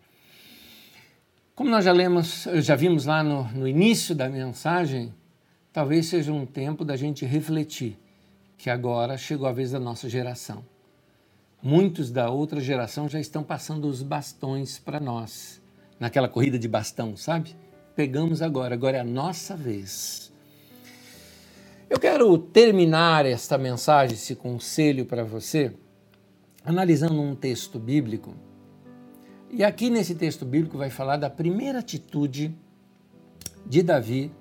Como 1.53 1.69
nós 1.69 1.85
já 1.85 1.91
lemos, 1.91 2.47
já 2.63 2.75
vimos 2.75 3.05
lá 3.05 3.23
no, 3.23 3.43
no 3.49 3.67
início 3.67 4.15
da 4.15 4.27
mensagem, 4.27 5.13
talvez 5.71 6.07
seja 6.07 6.33
um 6.33 6.43
tempo 6.43 6.83
da 6.83 6.95
gente 6.95 7.23
refletir 7.23 7.99
que 8.57 8.67
agora 8.67 9.15
chegou 9.15 9.45
a 9.45 9.51
vez 9.51 9.69
da 9.69 9.79
nossa 9.79 10.09
geração. 10.09 10.65
Muitos 11.61 12.09
da 12.09 12.31
outra 12.31 12.59
geração 12.59 13.07
já 13.07 13.19
estão 13.19 13.43
passando 13.43 13.87
os 13.87 14.01
bastões 14.01 14.79
para 14.79 14.99
nós, 14.99 15.61
naquela 15.99 16.27
corrida 16.27 16.57
de 16.57 16.67
bastão, 16.67 17.15
sabe? 17.15 17.55
Pegamos 17.95 18.41
agora, 18.41 18.73
agora 18.73 18.97
é 18.97 19.01
a 19.01 19.05
nossa 19.05 19.55
vez. 19.55 20.32
Eu 21.89 21.99
quero 21.99 22.37
terminar 22.37 23.25
esta 23.25 23.57
mensagem, 23.57 24.15
esse 24.15 24.35
conselho 24.35 25.05
para 25.05 25.23
você, 25.23 25.73
analisando 26.63 27.19
um 27.21 27.35
texto 27.35 27.77
bíblico. 27.77 28.33
E 29.49 29.63
aqui 29.63 29.89
nesse 29.89 30.15
texto 30.15 30.45
bíblico 30.45 30.77
vai 30.77 30.89
falar 30.89 31.17
da 31.17 31.29
primeira 31.29 31.79
atitude 31.79 32.55
de 33.65 33.83
Davi 33.83 34.31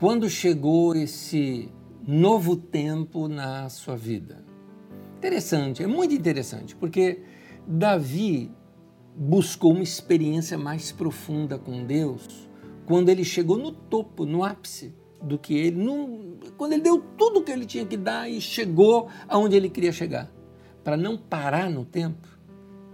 quando 0.00 0.28
chegou 0.28 0.94
esse 0.96 1.70
novo 2.06 2.56
tempo 2.56 3.28
na 3.28 3.68
sua 3.68 3.96
vida. 3.96 4.44
Interessante, 5.18 5.82
é 5.82 5.86
muito 5.86 6.12
interessante, 6.12 6.74
porque 6.74 7.22
Davi 7.66 8.50
buscou 9.16 9.72
uma 9.72 9.82
experiência 9.82 10.58
mais 10.58 10.90
profunda 10.90 11.56
com 11.56 11.86
Deus 11.86 12.48
quando 12.84 13.08
ele 13.08 13.24
chegou 13.24 13.56
no 13.56 13.70
topo, 13.70 14.26
no 14.26 14.44
ápice 14.44 14.92
do 15.24 15.38
que 15.38 15.56
ele. 15.56 15.78
Quando 16.56 16.72
ele 16.72 16.82
deu 16.82 17.02
tudo 17.16 17.40
o 17.40 17.42
que 17.42 17.50
ele 17.50 17.66
tinha 17.66 17.84
que 17.84 17.96
dar 17.96 18.28
e 18.28 18.40
chegou 18.40 19.08
aonde 19.28 19.56
ele 19.56 19.68
queria 19.68 19.92
chegar. 19.92 20.30
Para 20.82 20.96
não 20.96 21.16
parar 21.16 21.70
no 21.70 21.84
tempo, 21.84 22.28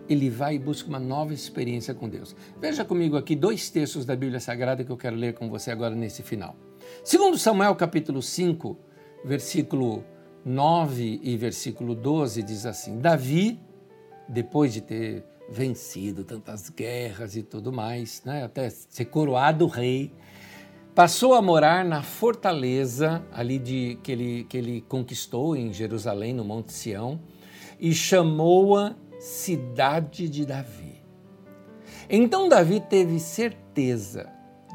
ele 0.08 0.30
vai 0.30 0.56
e 0.56 0.58
busca 0.58 0.88
uma 0.88 0.98
nova 0.98 1.34
experiência 1.34 1.94
com 1.94 2.08
Deus. 2.08 2.34
Veja 2.60 2.84
comigo 2.84 3.16
aqui 3.16 3.36
dois 3.36 3.70
textos 3.70 4.04
da 4.04 4.16
Bíblia 4.16 4.40
Sagrada 4.40 4.84
que 4.84 4.90
eu 4.90 4.96
quero 4.96 5.16
ler 5.16 5.34
com 5.34 5.48
você 5.48 5.70
agora 5.70 5.94
nesse 5.94 6.22
final. 6.22 6.56
Segundo 7.04 7.36
Samuel 7.38 7.74
capítulo 7.76 8.22
5, 8.22 8.76
versículo 9.24 10.04
9 10.44 11.20
e 11.22 11.36
versículo 11.36 11.94
12 11.94 12.42
diz 12.42 12.66
assim: 12.66 12.98
Davi, 12.98 13.60
depois 14.28 14.72
de 14.72 14.80
ter 14.80 15.24
vencido 15.48 16.24
tantas 16.24 16.70
guerras 16.70 17.34
e 17.36 17.42
tudo 17.42 17.72
mais, 17.72 18.22
né, 18.24 18.44
até 18.44 18.70
ser 18.70 19.06
coroado 19.06 19.66
rei, 19.66 20.12
Passou 20.94 21.34
a 21.34 21.42
morar 21.42 21.84
na 21.84 22.02
fortaleza 22.02 23.24
ali 23.32 23.60
de, 23.60 23.98
que, 24.02 24.10
ele, 24.10 24.44
que 24.44 24.56
ele 24.58 24.80
conquistou 24.82 25.54
em 25.54 25.72
Jerusalém, 25.72 26.34
no 26.34 26.44
Monte 26.44 26.72
Sião, 26.72 27.20
e 27.78 27.94
chamou-a 27.94 28.96
Cidade 29.18 30.28
de 30.28 30.44
Davi. 30.44 31.00
Então 32.08 32.48
Davi 32.48 32.80
teve 32.80 33.20
certeza 33.20 34.28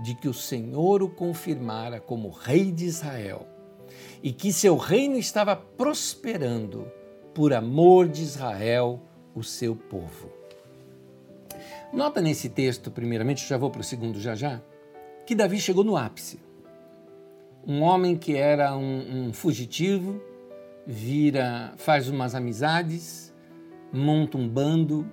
de 0.03 0.15
que 0.15 0.29
o 0.29 0.33
Senhor 0.33 1.03
o 1.03 1.09
confirmara 1.09 1.99
como 1.99 2.29
rei 2.29 2.71
de 2.71 2.85
Israel 2.85 3.45
e 4.23 4.31
que 4.31 4.53
seu 4.53 4.77
reino 4.77 5.17
estava 5.17 5.55
prosperando 5.55 6.89
por 7.33 7.53
amor 7.53 8.07
de 8.07 8.21
Israel, 8.21 9.01
o 9.35 9.43
seu 9.43 9.75
povo. 9.75 10.31
Nota 11.91 12.21
nesse 12.21 12.47
texto, 12.47 12.89
primeiramente, 12.89 13.45
já 13.45 13.57
vou 13.57 13.69
para 13.69 13.81
o 13.81 13.83
segundo 13.83 14.19
já 14.19 14.33
já 14.33 14.61
que 15.25 15.35
Davi 15.35 15.59
chegou 15.59 15.83
no 15.83 15.97
ápice. 15.97 16.39
Um 17.67 17.81
homem 17.81 18.15
que 18.15 18.35
era 18.35 18.75
um, 18.77 19.27
um 19.27 19.33
fugitivo, 19.33 20.21
vira, 20.85 21.73
faz 21.77 22.07
umas 22.07 22.35
amizades, 22.35 23.33
monta 23.91 24.37
um 24.37 24.47
bando, 24.47 25.09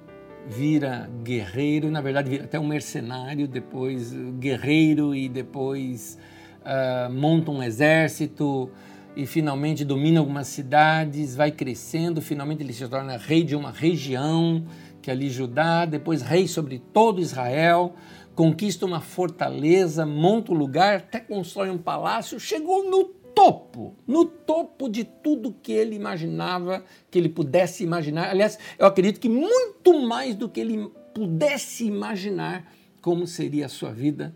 vira 0.47 1.09
guerreiro, 1.23 1.91
na 1.91 2.01
verdade 2.01 2.29
vira 2.29 2.45
até 2.45 2.61
um 2.61 2.67
mercenário, 2.67 3.49
depois 3.49 4.13
guerreiro 4.39 5.15
e 5.15 5.29
depois 5.29 6.19
uh, 6.61 7.11
monta 7.11 7.51
um 7.51 7.63
exército 7.63 8.71
e 9.17 9.27
finalmente 9.27 9.85
domina 9.85 10.21
algumas 10.21 10.47
cidades, 10.49 11.35
vai 11.35 11.51
crescendo, 11.51 12.21
finalmente 12.21 12.63
ele 12.63 12.73
se 12.73 12.87
torna 12.89 13.17
rei 13.17 13.45
de 13.45 13.55
uma 13.55 13.71
região, 13.71 14.65
que 15.01 15.11
é 15.11 15.13
ali 15.13 15.29
Judá, 15.29 15.85
depois 15.85 16.23
rei 16.23 16.47
sobre 16.47 16.79
todo 16.79 17.21
Israel, 17.21 17.95
conquista 18.35 18.87
uma 18.87 19.01
fortaleza, 19.01 20.07
monta 20.07 20.53
um 20.53 20.57
lugar, 20.57 20.99
até 20.99 21.21
constrói 21.21 21.71
um 21.71 21.79
palácio, 21.79 22.41
chegou 22.41 22.89
no 22.91 23.05
topo, 23.35 23.95
no 24.07 24.25
topo 24.25 24.89
de 24.89 25.05
tudo 25.05 25.55
que 25.63 25.73
ele 25.73 25.97
imaginava, 25.97 26.85
que 27.11 27.19
ele 27.19 27.29
pudesse 27.29 27.83
imaginar. 27.83 28.31
Aliás, 28.31 28.59
eu 28.79 28.87
acredito 28.87 29.21
que 29.21 29.29
muito 29.29 30.01
mais 30.03 30.35
do 30.35 30.49
que 30.49 30.61
ele 30.61 30.91
pudesse 31.15 31.85
imaginar 31.85 32.73
como 33.01 33.27
seria 33.27 33.67
a 33.67 33.69
sua 33.69 33.93
vida, 33.93 34.35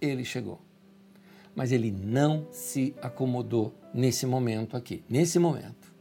ele 0.00 0.24
chegou. 0.24 0.60
Mas 1.54 1.72
ele 1.72 1.90
não 1.90 2.46
se 2.50 2.94
acomodou 3.00 3.74
nesse 3.92 4.26
momento 4.26 4.76
aqui, 4.76 5.02
nesse 5.08 5.38
momento. 5.38 5.92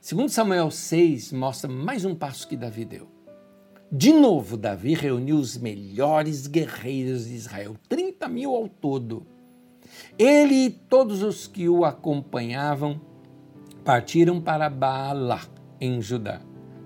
Segundo 0.00 0.28
Samuel 0.28 0.70
6 0.70 1.32
mostra 1.32 1.70
mais 1.70 2.04
um 2.04 2.14
passo 2.14 2.46
que 2.46 2.56
Davi 2.56 2.84
deu. 2.84 3.21
De 3.94 4.10
novo, 4.10 4.56
Davi 4.56 4.94
reuniu 4.94 5.36
os 5.36 5.58
melhores 5.58 6.46
guerreiros 6.46 7.26
de 7.26 7.34
Israel, 7.34 7.76
30 7.90 8.26
mil 8.26 8.54
ao 8.54 8.66
todo. 8.66 9.26
Ele 10.18 10.54
e 10.64 10.70
todos 10.70 11.22
os 11.22 11.46
que 11.46 11.68
o 11.68 11.84
acompanhavam 11.84 12.98
partiram 13.84 14.40
para 14.40 14.70
Baalá, 14.70 15.42
em 15.78 16.00
Judá, 16.00 16.40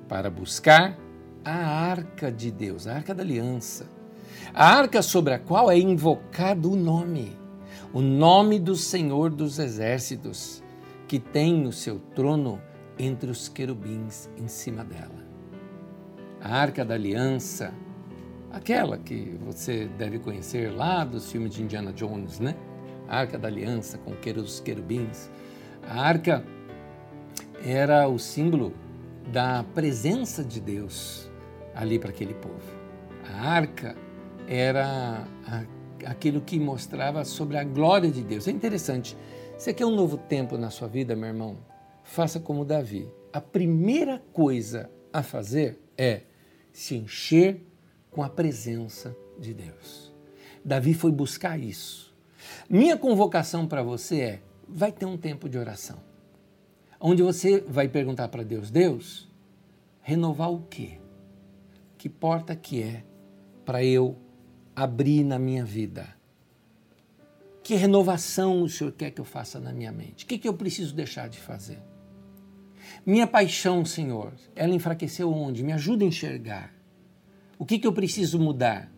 para 0.09 0.29
buscar 0.29 0.99
a 1.45 1.55
arca 1.55 2.33
de 2.33 2.51
Deus, 2.51 2.89
a 2.89 2.97
arca 2.97 3.15
da 3.15 3.23
aliança. 3.23 3.89
A 4.53 4.67
arca 4.77 5.01
sobre 5.01 5.33
a 5.33 5.39
qual 5.39 5.71
é 5.71 5.79
invocado 5.79 6.73
o 6.73 6.77
nome, 6.77 7.39
o 7.93 8.01
nome 8.01 8.59
do 8.59 8.75
Senhor 8.75 9.31
dos 9.31 9.61
Exércitos, 9.61 10.61
que 11.07 11.21
tem 11.21 11.69
o 11.69 11.73
seu 11.73 12.01
trono 12.17 12.61
entre 12.99 13.31
os 13.31 13.49
querubins 13.49 14.29
em 14.37 14.49
cima 14.49 14.83
dela. 14.83 15.16
A 16.47 16.61
Arca 16.61 16.85
da 16.85 16.95
Aliança, 16.95 17.75
aquela 18.53 18.97
que 18.97 19.37
você 19.45 19.89
deve 19.99 20.21
conhecer 20.21 20.73
lá 20.73 21.05
dos 21.05 21.33
filmes 21.33 21.53
de 21.53 21.61
Indiana 21.61 21.93
Jones, 21.93 22.39
né? 22.39 22.55
A 23.09 23.19
Arca 23.19 23.37
da 23.37 23.49
Aliança 23.49 23.99
com 23.99 24.13
os 24.13 24.61
querubins. 24.61 25.29
A 25.89 26.01
arca 26.01 26.45
era 27.65 28.07
o 28.07 28.17
símbolo 28.17 28.73
da 29.33 29.65
presença 29.75 30.45
de 30.45 30.61
Deus 30.61 31.29
ali 31.75 31.99
para 31.99 32.11
aquele 32.11 32.35
povo. 32.35 32.63
A 33.29 33.51
arca 33.51 33.97
era 34.47 35.27
aquilo 36.05 36.41
que 36.41 36.61
mostrava 36.61 37.25
sobre 37.25 37.57
a 37.57 37.65
glória 37.65 38.09
de 38.09 38.23
Deus. 38.23 38.47
É 38.47 38.53
interessante. 38.53 39.17
Você 39.59 39.75
quer 39.75 39.85
um 39.85 39.97
novo 39.97 40.17
tempo 40.17 40.57
na 40.57 40.71
sua 40.71 40.87
vida, 40.87 41.17
meu 41.17 41.29
irmão? 41.29 41.57
Faça 42.05 42.39
como 42.39 42.65
Davi. 42.65 43.09
A 43.33 43.41
primeira 43.41 44.23
coisa 44.33 44.89
a 45.13 45.25
fazer 45.25 45.81
é 45.99 46.23
se 46.77 46.95
encher 46.95 47.67
com 48.11 48.23
a 48.23 48.29
presença 48.29 49.17
de 49.41 49.55
Deus. 49.55 50.13
Davi 50.63 50.93
foi 50.93 51.11
buscar 51.11 51.59
isso. 51.59 52.15
Minha 52.69 52.99
convocação 52.99 53.67
para 53.67 53.83
você 53.83 54.21
é: 54.21 54.43
vai 54.69 54.93
ter 54.93 55.07
um 55.07 55.17
tempo 55.17 55.49
de 55.49 55.57
oração, 55.57 55.99
onde 57.01 57.23
você 57.23 57.63
vai 57.63 57.89
perguntar 57.89 58.29
para 58.29 58.43
Deus: 58.43 58.71
Deus, 58.71 59.27
renovar 60.03 60.53
o 60.53 60.65
quê? 60.69 61.01
Que 61.97 62.11
porta 62.11 62.55
que 62.55 62.83
é 62.83 63.03
para 63.65 63.83
eu 63.83 64.15
abrir 64.75 65.25
na 65.25 65.39
minha 65.39 65.65
vida? 65.65 66.07
Que 67.63 67.75
renovação 67.75 68.63
o 68.63 68.69
Senhor 68.69 68.93
quer 68.93 69.13
que 69.13 69.21
eu 69.21 69.25
faça 69.25 69.59
na 69.59 69.73
minha 69.73 69.91
mente? 69.91 70.27
O 70.27 70.29
que, 70.29 70.37
que 70.37 70.47
eu 70.47 70.53
preciso 70.53 70.95
deixar 70.95 71.27
de 71.31 71.39
fazer? 71.39 71.79
Minha 73.07 73.29
paixão, 73.29 73.85
Senhor, 73.85 74.33
ela 74.57 74.75
enfraqueceu 74.75 75.33
onde? 75.33 75.63
Me 75.63 75.73
ajuda 75.73 76.05
a 76.05 76.09
enxergar. 76.09 76.75
O 77.57 77.65
que, 77.65 77.79
que 77.79 77.87
eu 77.87 77.93
preciso 77.93 78.37
mudar 78.37 78.91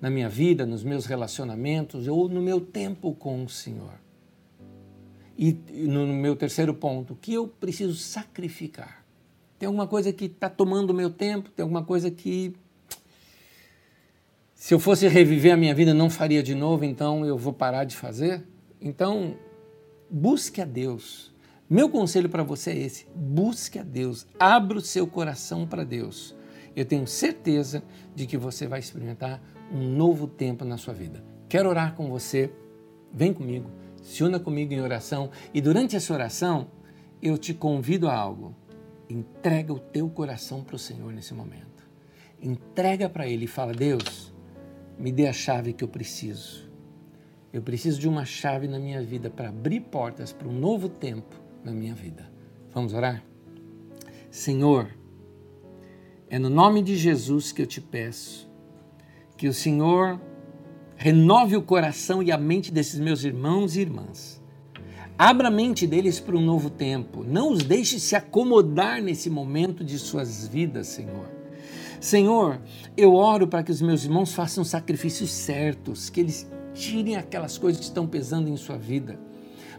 na 0.00 0.10
minha 0.10 0.28
vida, 0.28 0.66
nos 0.66 0.82
meus 0.82 1.06
relacionamentos 1.06 2.08
ou 2.08 2.28
no 2.28 2.42
meu 2.42 2.60
tempo 2.60 3.14
com 3.14 3.44
o 3.44 3.48
Senhor? 3.48 3.94
E 5.38 5.52
no 5.86 6.04
meu 6.08 6.34
terceiro 6.34 6.74
ponto, 6.74 7.12
o 7.12 7.16
que 7.16 7.32
eu 7.32 7.46
preciso 7.46 7.94
sacrificar? 7.94 9.04
Tem 9.56 9.68
alguma 9.68 9.86
coisa 9.86 10.12
que 10.12 10.24
está 10.24 10.48
tomando 10.48 10.90
o 10.90 10.94
meu 10.94 11.10
tempo? 11.10 11.48
Tem 11.50 11.62
alguma 11.62 11.84
coisa 11.84 12.10
que, 12.10 12.56
se 14.52 14.74
eu 14.74 14.80
fosse 14.80 15.06
reviver 15.06 15.54
a 15.54 15.56
minha 15.56 15.74
vida, 15.74 15.94
não 15.94 16.10
faria 16.10 16.42
de 16.42 16.56
novo, 16.56 16.84
então 16.84 17.24
eu 17.24 17.38
vou 17.38 17.52
parar 17.52 17.84
de 17.84 17.96
fazer? 17.96 18.44
Então, 18.80 19.36
busque 20.10 20.60
a 20.60 20.64
Deus. 20.64 21.33
Meu 21.68 21.88
conselho 21.88 22.28
para 22.28 22.42
você 22.42 22.70
é 22.70 22.78
esse: 22.78 23.06
busque 23.14 23.78
a 23.78 23.82
Deus, 23.82 24.26
abra 24.38 24.78
o 24.78 24.82
seu 24.82 25.06
coração 25.06 25.66
para 25.66 25.84
Deus. 25.84 26.34
Eu 26.76 26.84
tenho 26.84 27.06
certeza 27.06 27.82
de 28.14 28.26
que 28.26 28.36
você 28.36 28.66
vai 28.66 28.80
experimentar 28.80 29.40
um 29.72 29.88
novo 29.88 30.26
tempo 30.26 30.64
na 30.64 30.76
sua 30.76 30.92
vida. 30.92 31.24
Quero 31.48 31.68
orar 31.68 31.94
com 31.94 32.10
você? 32.10 32.52
Vem 33.12 33.32
comigo 33.32 33.70
se 34.02 34.22
una 34.22 34.38
comigo 34.38 34.74
em 34.74 34.82
oração 34.82 35.30
e 35.54 35.62
durante 35.62 35.96
essa 35.96 36.12
oração 36.12 36.68
eu 37.22 37.38
te 37.38 37.54
convido 37.54 38.08
a 38.08 38.14
algo. 38.14 38.54
Entrega 39.08 39.72
o 39.72 39.78
teu 39.78 40.08
coração 40.10 40.62
para 40.62 40.76
o 40.76 40.78
Senhor 40.78 41.12
nesse 41.12 41.32
momento. 41.32 41.88
Entrega 42.42 43.08
para 43.08 43.26
Ele 43.26 43.46
e 43.46 43.48
fala: 43.48 43.72
Deus, 43.72 44.34
me 44.98 45.10
dê 45.10 45.26
a 45.26 45.32
chave 45.32 45.72
que 45.72 45.82
eu 45.82 45.88
preciso. 45.88 46.70
Eu 47.50 47.62
preciso 47.62 47.98
de 47.98 48.08
uma 48.08 48.26
chave 48.26 48.68
na 48.68 48.78
minha 48.78 49.02
vida 49.02 49.30
para 49.30 49.48
abrir 49.48 49.80
portas 49.80 50.32
para 50.32 50.48
um 50.48 50.52
novo 50.52 50.88
tempo 50.88 51.43
na 51.64 51.72
minha 51.72 51.94
vida. 51.94 52.30
Vamos 52.72 52.92
orar? 52.92 53.24
Senhor, 54.30 54.88
é 56.28 56.38
no 56.38 56.50
nome 56.50 56.82
de 56.82 56.96
Jesus 56.96 57.52
que 57.52 57.62
eu 57.62 57.66
te 57.66 57.80
peço 57.80 58.52
que 59.36 59.48
o 59.48 59.54
Senhor 59.54 60.20
renove 60.96 61.56
o 61.56 61.62
coração 61.62 62.22
e 62.22 62.30
a 62.30 62.38
mente 62.38 62.72
desses 62.72 63.00
meus 63.00 63.24
irmãos 63.24 63.76
e 63.76 63.80
irmãs. 63.80 64.42
Abra 65.18 65.48
a 65.48 65.50
mente 65.50 65.86
deles 65.86 66.18
para 66.18 66.36
um 66.36 66.44
novo 66.44 66.70
tempo. 66.70 67.24
Não 67.24 67.52
os 67.52 67.62
deixe 67.62 68.00
se 68.00 68.16
acomodar 68.16 69.00
nesse 69.00 69.30
momento 69.30 69.84
de 69.84 69.98
suas 69.98 70.46
vidas, 70.46 70.88
Senhor. 70.88 71.28
Senhor, 72.00 72.60
eu 72.96 73.14
oro 73.14 73.46
para 73.46 73.62
que 73.62 73.70
os 73.70 73.80
meus 73.80 74.04
irmãos 74.04 74.34
façam 74.34 74.64
sacrifícios 74.64 75.30
certos, 75.30 76.10
que 76.10 76.20
eles 76.20 76.50
tirem 76.74 77.16
aquelas 77.16 77.56
coisas 77.56 77.78
que 77.80 77.86
estão 77.86 78.06
pesando 78.06 78.48
em 78.48 78.56
sua 78.56 78.76
vida. 78.76 79.18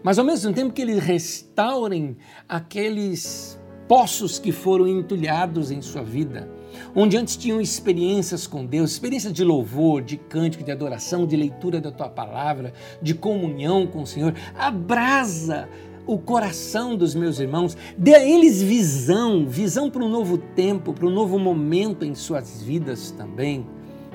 Mas 0.06 0.20
ao 0.20 0.24
mesmo 0.24 0.54
tempo 0.54 0.72
que 0.72 0.84
eles 0.84 1.00
restaurem 1.00 2.16
aqueles 2.48 3.60
poços 3.88 4.38
que 4.38 4.52
foram 4.52 4.88
entulhados 4.88 5.72
em 5.72 5.82
sua 5.82 6.04
vida 6.04 6.48
onde 6.94 7.18
antes 7.18 7.36
tinham 7.36 7.60
experiências 7.60 8.46
com 8.46 8.66
Deus, 8.66 8.92
experiências 8.92 9.34
de 9.34 9.44
louvor, 9.44 10.04
de 10.04 10.18
cântico, 10.18 10.64
de 10.64 10.72
adoração, 10.72 11.26
de 11.26 11.36
leitura 11.36 11.82
da 11.82 11.92
tua 11.92 12.10
palavra, 12.10 12.72
de 13.02 13.16
comunhão 13.16 13.88
com 13.88 14.04
o 14.04 14.06
Senhor. 14.06 14.36
Abrasa 14.54 15.68
o 16.06 16.20
coração 16.20 16.96
dos 16.96 17.16
meus 17.16 17.40
irmãos, 17.40 17.76
dê 17.98 18.14
a 18.14 18.24
eles 18.24 18.62
visão, 18.62 19.48
visão 19.48 19.90
para 19.90 20.04
um 20.04 20.10
novo 20.10 20.38
tempo, 20.38 20.94
para 20.94 21.08
um 21.08 21.12
novo 21.12 21.40
momento 21.40 22.06
em 22.06 22.14
suas 22.14 22.62
vidas 22.62 23.10
também. 23.10 23.66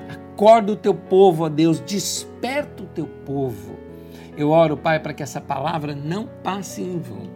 Acorda 0.07 0.71
o 0.71 0.75
teu 0.77 0.93
povo, 0.93 1.43
ó 1.43 1.49
Deus, 1.49 1.81
desperta 1.81 2.83
o 2.83 2.85
teu 2.85 3.07
povo. 3.25 3.80
Eu 4.41 4.49
oro, 4.49 4.75
Pai, 4.75 4.99
para 4.99 5.13
que 5.13 5.21
essa 5.21 5.39
palavra 5.39 5.93
não 5.93 6.25
passe 6.25 6.81
em 6.81 6.97
vão 6.97 7.29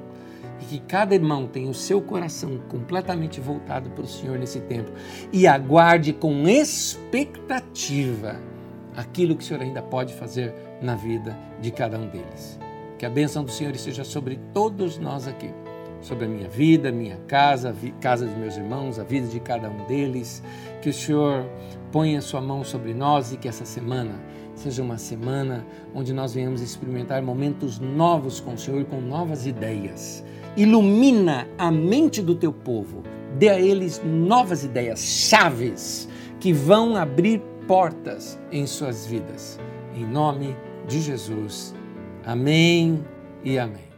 e 0.59 0.65
que 0.65 0.79
cada 0.79 1.13
irmão 1.13 1.45
tenha 1.45 1.69
o 1.69 1.73
seu 1.73 2.01
coração 2.01 2.59
completamente 2.67 3.39
voltado 3.39 3.91
para 3.91 4.03
o 4.03 4.07
Senhor 4.07 4.39
nesse 4.39 4.59
tempo 4.61 4.91
e 5.31 5.45
aguarde 5.45 6.11
com 6.11 6.47
expectativa 6.49 8.39
aquilo 8.97 9.35
que 9.35 9.43
o 9.43 9.45
Senhor 9.45 9.61
ainda 9.61 9.83
pode 9.83 10.15
fazer 10.15 10.51
na 10.81 10.95
vida 10.95 11.37
de 11.61 11.69
cada 11.69 11.95
um 11.99 12.07
deles. 12.07 12.59
Que 12.97 13.05
a 13.05 13.09
bênção 13.09 13.43
do 13.43 13.51
Senhor 13.51 13.75
esteja 13.75 14.03
sobre 14.03 14.39
todos 14.51 14.97
nós 14.97 15.27
aqui, 15.27 15.51
sobre 16.01 16.25
a 16.25 16.27
minha 16.27 16.49
vida, 16.49 16.91
minha 16.91 17.17
casa, 17.27 17.69
a 17.69 18.01
casa 18.01 18.25
dos 18.25 18.35
meus 18.35 18.57
irmãos, 18.57 18.97
a 18.97 19.03
vida 19.03 19.27
de 19.27 19.39
cada 19.39 19.69
um 19.69 19.85
deles. 19.85 20.41
Que 20.81 20.89
o 20.89 20.93
Senhor 20.93 21.45
ponha 21.91 22.17
a 22.17 22.21
sua 22.23 22.41
mão 22.41 22.63
sobre 22.63 22.95
nós 22.95 23.31
e 23.31 23.37
que 23.37 23.47
essa 23.47 23.63
semana 23.63 24.19
seja 24.55 24.81
uma 24.81 24.97
semana 24.97 25.65
onde 25.93 26.13
nós 26.13 26.33
venhamos 26.33 26.61
experimentar 26.61 27.21
momentos 27.21 27.79
novos 27.79 28.39
com 28.39 28.53
o 28.53 28.57
Senhor, 28.57 28.83
com 28.85 28.99
novas 29.01 29.45
ideias 29.45 30.23
ilumina 30.55 31.47
a 31.57 31.69
mente 31.69 32.21
do 32.21 32.35
teu 32.35 32.53
povo, 32.53 33.03
dê 33.37 33.49
a 33.49 33.59
eles 33.59 34.01
novas 34.03 34.63
ideias, 34.63 35.01
chaves 35.01 36.07
que 36.39 36.53
vão 36.53 36.95
abrir 36.95 37.41
portas 37.67 38.39
em 38.51 38.65
suas 38.65 39.05
vidas. 39.05 39.59
Em 39.95 40.05
nome 40.05 40.55
de 40.87 41.01
Jesus. 41.01 41.73
Amém 42.25 43.03
e 43.43 43.57
amém. 43.57 43.94